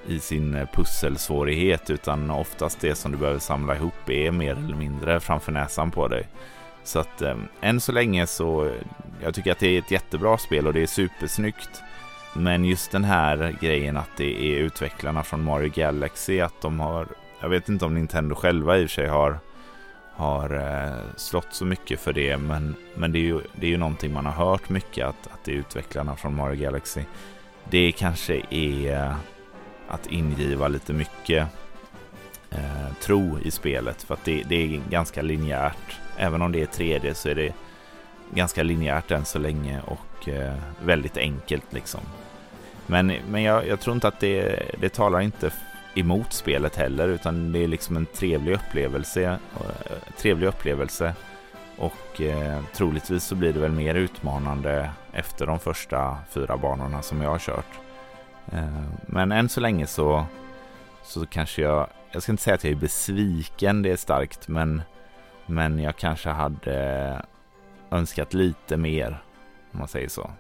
[0.07, 4.77] i sin eh, pusselsvårighet utan oftast det som du behöver samla ihop är mer eller
[4.77, 6.29] mindre framför näsan på dig.
[6.85, 8.73] Så att eh, än så länge så eh,
[9.23, 11.83] jag tycker att det är ett jättebra spel och det är supersnyggt.
[12.35, 17.07] Men just den här grejen att det är utvecklarna från Mario Galaxy, att de har,
[17.41, 19.39] jag vet inte om Nintendo själva i och för sig har,
[20.17, 23.77] har eh, slått så mycket för det, men, men det, är ju, det är ju
[23.77, 27.01] någonting man har hört mycket, att, att det är utvecklarna från Mario Galaxy.
[27.71, 29.17] Det kanske är eh,
[29.89, 31.49] att ingiva lite mycket
[32.51, 36.01] eh, tro i spelet, för att det, det är ganska linjärt.
[36.17, 37.55] Även om det är 3D så är det
[38.35, 40.55] ganska linjärt än så länge och eh,
[40.85, 42.01] väldigt enkelt liksom.
[42.87, 45.51] Men, men jag, jag tror inte att det, det talar inte
[45.95, 49.23] emot spelet heller utan det är liksom en trevlig upplevelse.
[49.23, 51.15] Eh, trevlig upplevelse
[51.77, 57.23] och eh, troligtvis så blir det väl mer utmanande efter de första fyra banorna som
[57.23, 57.79] jag har kört.
[58.53, 60.27] Eh, men än så länge så,
[61.03, 64.83] så kanske jag, jag ska inte säga att jag är besviken, det är starkt, men,
[65.47, 67.23] men jag kanske hade
[67.91, 69.23] önskat lite mer
[69.73, 70.31] om man säger så.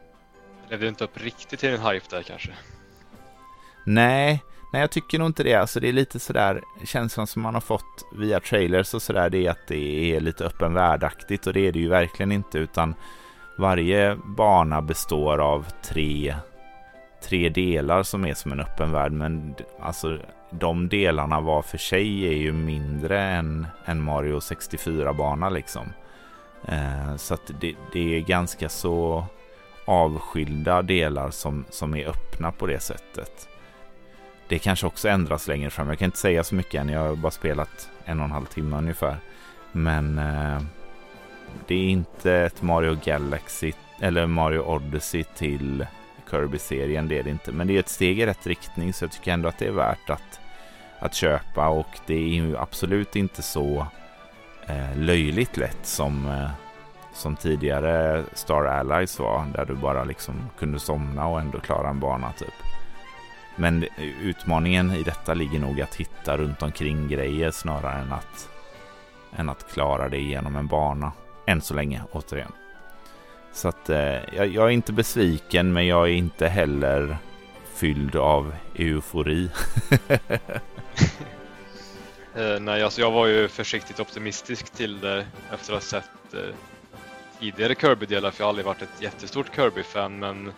[0.68, 2.50] Levde inte upp riktigt till en hype där kanske?
[3.84, 4.42] Nej,
[4.72, 5.54] nej jag tycker nog inte det.
[5.54, 9.46] Alltså det är lite sådär, känslan som man har fått via trailers och sådär, det
[9.46, 12.94] är att det är lite öppen världaktigt och det är det ju verkligen inte utan
[13.58, 16.34] varje bana består av tre,
[17.24, 20.18] tre delar som är som en öppen värld men alltså
[20.50, 25.86] de delarna var för sig är ju mindre än en Mario 64-bana liksom.
[26.68, 29.26] Eh, så att det, det är ganska så
[29.84, 33.48] avskilda delar som, som är öppna på det sättet.
[34.48, 35.88] Det kanske också ändras längre fram.
[35.88, 36.88] Jag kan inte säga så mycket än.
[36.88, 39.16] Jag har bara spelat en och en halv timme ungefär.
[39.72, 40.62] Men eh,
[41.66, 45.86] det är inte ett Mario Galaxy eller Mario Odyssey till
[46.30, 47.08] Kirby-serien.
[47.08, 47.52] Det är det inte.
[47.52, 49.72] Men det är ett steg i rätt riktning så jag tycker ändå att det är
[49.72, 50.40] värt att,
[50.98, 51.68] att köpa.
[51.68, 53.86] Och det är ju absolut inte så
[54.66, 56.50] eh, löjligt lätt som eh,
[57.14, 62.00] som tidigare Star Allies var, där du bara liksom kunde somna och ändå klara en
[62.00, 62.54] bana typ.
[63.56, 63.84] Men
[64.22, 68.48] utmaningen i detta ligger nog att hitta runt omkring grejer snarare än att,
[69.36, 71.12] än att klara det genom en bana.
[71.46, 72.52] Än så länge, återigen.
[73.52, 73.98] Så att eh,
[74.36, 77.16] jag, jag, är inte besviken, men jag är inte heller
[77.74, 79.50] fylld av eufori.
[82.34, 86.54] eh, nej, alltså jag var ju försiktigt optimistisk till det efter att ha sett eh,
[87.42, 90.52] tidigare Kirby-delar för jag har aldrig varit ett jättestort Kirby-fan men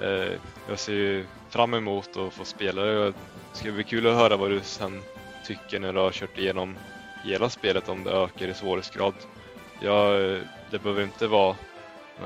[0.00, 0.32] eh,
[0.68, 3.04] jag ser ju fram emot att få spela det.
[3.04, 3.14] Det
[3.52, 5.02] ska bli kul att höra vad du sen
[5.42, 6.76] tycker när du har kört igenom
[7.24, 9.14] hela spelet om det ökar i svårighetsgrad.
[9.80, 10.10] Ja,
[10.70, 11.56] det behöver inte vara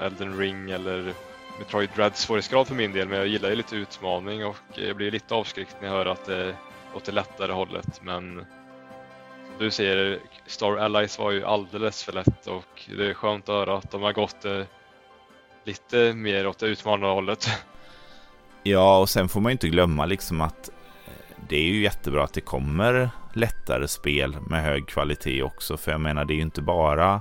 [0.01, 1.15] Elden Ring eller
[1.59, 5.11] Metroid Dread svårighetsgrad för min del men jag gillar ju lite utmaning och jag blir
[5.11, 6.57] lite avskräckt när jag hör att det är
[6.95, 8.45] åt det lättare hållet men
[9.59, 13.77] du säger, Star Allies var ju alldeles för lätt och det är skönt att höra
[13.77, 14.65] att de har gått eh,
[15.65, 17.49] lite mer åt det utmanande hållet.
[18.69, 20.69] Ja, och sen får man ju inte glömma liksom att
[21.07, 21.13] eh,
[21.49, 25.77] det är ju jättebra att det kommer lättare spel med hög kvalitet också.
[25.77, 27.21] För jag menar, det är ju inte bara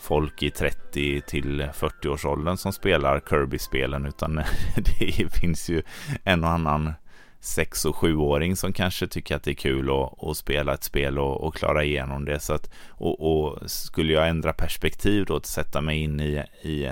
[0.00, 4.34] folk i 30 till 40 årsåldern som spelar Kirby-spelen utan
[4.76, 5.82] det finns ju
[6.24, 6.92] en och annan
[7.40, 11.18] sex och sjuåring som kanske tycker att det är kul att, att spela ett spel
[11.18, 12.40] och, och, klara igenom det.
[12.40, 16.90] Så att, och, och, skulle jag ändra perspektiv då att sätta mig in i, i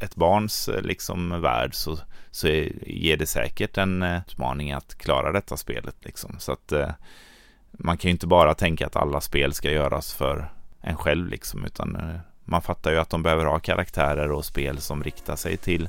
[0.00, 1.98] ett barns eh, liksom värld så,
[2.30, 2.48] så
[2.86, 5.96] ger det säkert en eh, utmaning att klara detta spelet.
[6.00, 6.36] Liksom.
[6.38, 6.90] Så att eh,
[7.70, 11.64] man kan ju inte bara tänka att alla spel ska göras för en själv liksom,
[11.64, 15.88] utan man fattar ju att de behöver ha karaktärer och spel som riktar sig till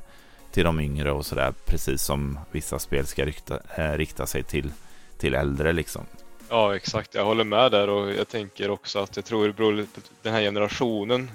[0.56, 1.53] till de yngre och sådär.
[1.66, 4.72] Precis som vissa spel ska rikta, rikta sig till,
[5.18, 6.06] till äldre liksom.
[6.49, 9.74] Ja exakt, jag håller med där och jag tänker också att jag tror det beror
[9.74, 11.32] lite på den här generationen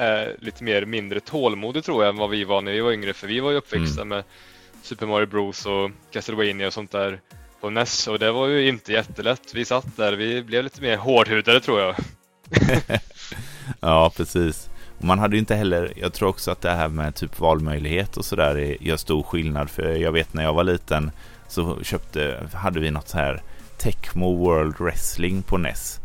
[0.00, 3.12] är lite mer mindre tålmodig tror jag än vad vi var när vi var yngre
[3.12, 4.08] för vi var ju uppväxta mm.
[4.08, 4.24] med
[4.82, 7.20] Super Mario Bros och Castlevania och sånt där
[7.60, 9.54] på NES och det var ju inte jättelätt.
[9.54, 11.94] Vi satt där, vi blev lite mer hårdhudade tror jag.
[13.80, 14.70] ja, precis.
[14.98, 18.16] Och man hade ju inte heller, jag tror också att det här med typ valmöjlighet
[18.16, 19.70] och sådär gör stor skillnad.
[19.70, 21.10] För jag vet när jag var liten
[21.48, 23.42] så köpte, hade vi något så här
[23.78, 26.00] Tecmo World Wrestling på NES.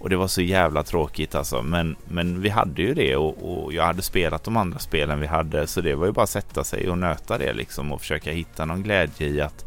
[0.00, 1.62] Och det var så jävla tråkigt alltså.
[1.62, 5.26] Men, men vi hade ju det och, och, jag hade spelat de andra spelen vi
[5.26, 5.66] hade.
[5.66, 8.64] Så det var ju bara att sätta sig och nöta det liksom och försöka hitta
[8.64, 9.66] någon glädje i att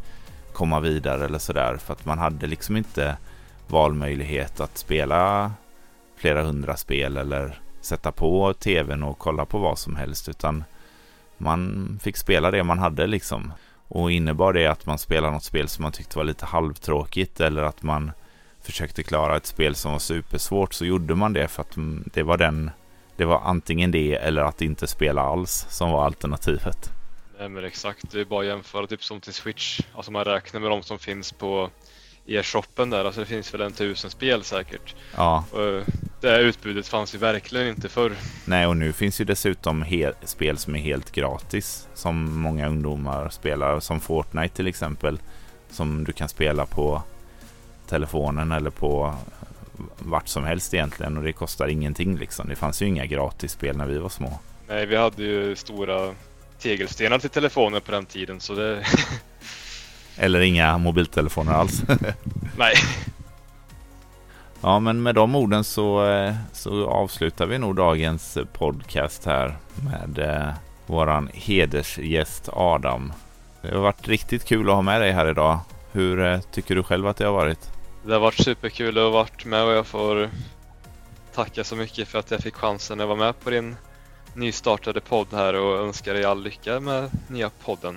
[0.52, 1.76] komma vidare eller sådär.
[1.76, 3.16] För att man hade liksom inte
[3.68, 5.52] valmöjlighet att spela
[6.16, 10.64] flera hundra spel eller sätta på tvn och kolla på vad som helst utan
[11.38, 13.52] man fick spela det man hade liksom.
[13.88, 17.62] Och innebar det att man spelade något spel som man tyckte var lite halvtråkigt eller
[17.62, 18.12] att man
[18.62, 21.76] försökte klara ett spel som var supersvårt så gjorde man det för att
[22.14, 22.70] det var den
[23.16, 26.90] det var antingen det eller att inte spela alls som var alternativet.
[27.38, 29.80] Nej men exakt, det är bara att jämföra typ som till Switch.
[29.94, 31.70] Alltså man räknar med de som finns på
[32.26, 33.04] e-shoppen där.
[33.04, 34.94] Alltså det finns väl en tusen spel säkert.
[35.16, 35.44] Ja.
[35.50, 35.84] Och
[36.20, 38.12] det utbudet fanns ju verkligen inte förr.
[38.44, 39.84] Nej, och nu finns ju dessutom
[40.24, 41.88] spel som är helt gratis.
[41.94, 43.80] Som många ungdomar spelar.
[43.80, 45.20] Som Fortnite till exempel.
[45.70, 47.02] Som du kan spela på
[47.88, 49.14] telefonen eller på
[49.98, 51.16] vart som helst egentligen.
[51.16, 52.48] Och det kostar ingenting liksom.
[52.48, 54.38] Det fanns ju inga gratisspel när vi var små.
[54.68, 56.14] Nej, vi hade ju stora
[56.58, 58.40] tegelstenar till telefonen på den tiden.
[58.40, 58.84] Så det
[60.16, 61.82] Eller inga mobiltelefoner alls.
[62.56, 62.74] Nej.
[64.64, 70.18] Ja, men med de orden så, eh, så avslutar vi nog dagens podcast här med
[70.18, 70.48] eh,
[70.86, 73.12] våran hedersgäst Adam.
[73.62, 75.58] Det har varit riktigt kul att ha med dig här idag.
[75.92, 77.71] Hur eh, tycker du själv att det har varit?
[78.04, 80.30] Det har varit superkul att ha varit med och jag får
[81.34, 83.76] tacka så mycket för att jag fick chansen att vara med på din
[84.34, 87.96] nystartade podd här och önskar dig all lycka med nya podden.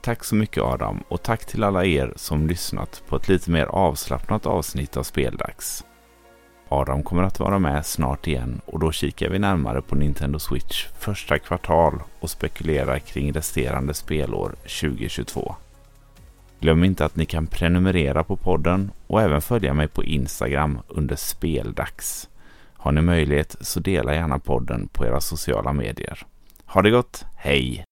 [0.00, 3.66] Tack så mycket Adam och tack till alla er som lyssnat på ett lite mer
[3.66, 5.84] avslappnat avsnitt av Speldags.
[6.68, 10.86] Adam kommer att vara med snart igen och då kikar vi närmare på Nintendo Switch
[10.98, 15.54] första kvartal och spekulerar kring resterande spelår 2022.
[16.60, 21.16] Glöm inte att ni kan prenumerera på podden och även följa mig på Instagram under
[21.16, 22.28] Speldags.
[22.72, 26.26] Har ni möjlighet så dela gärna podden på era sociala medier.
[26.66, 27.84] Ha det gott, hej!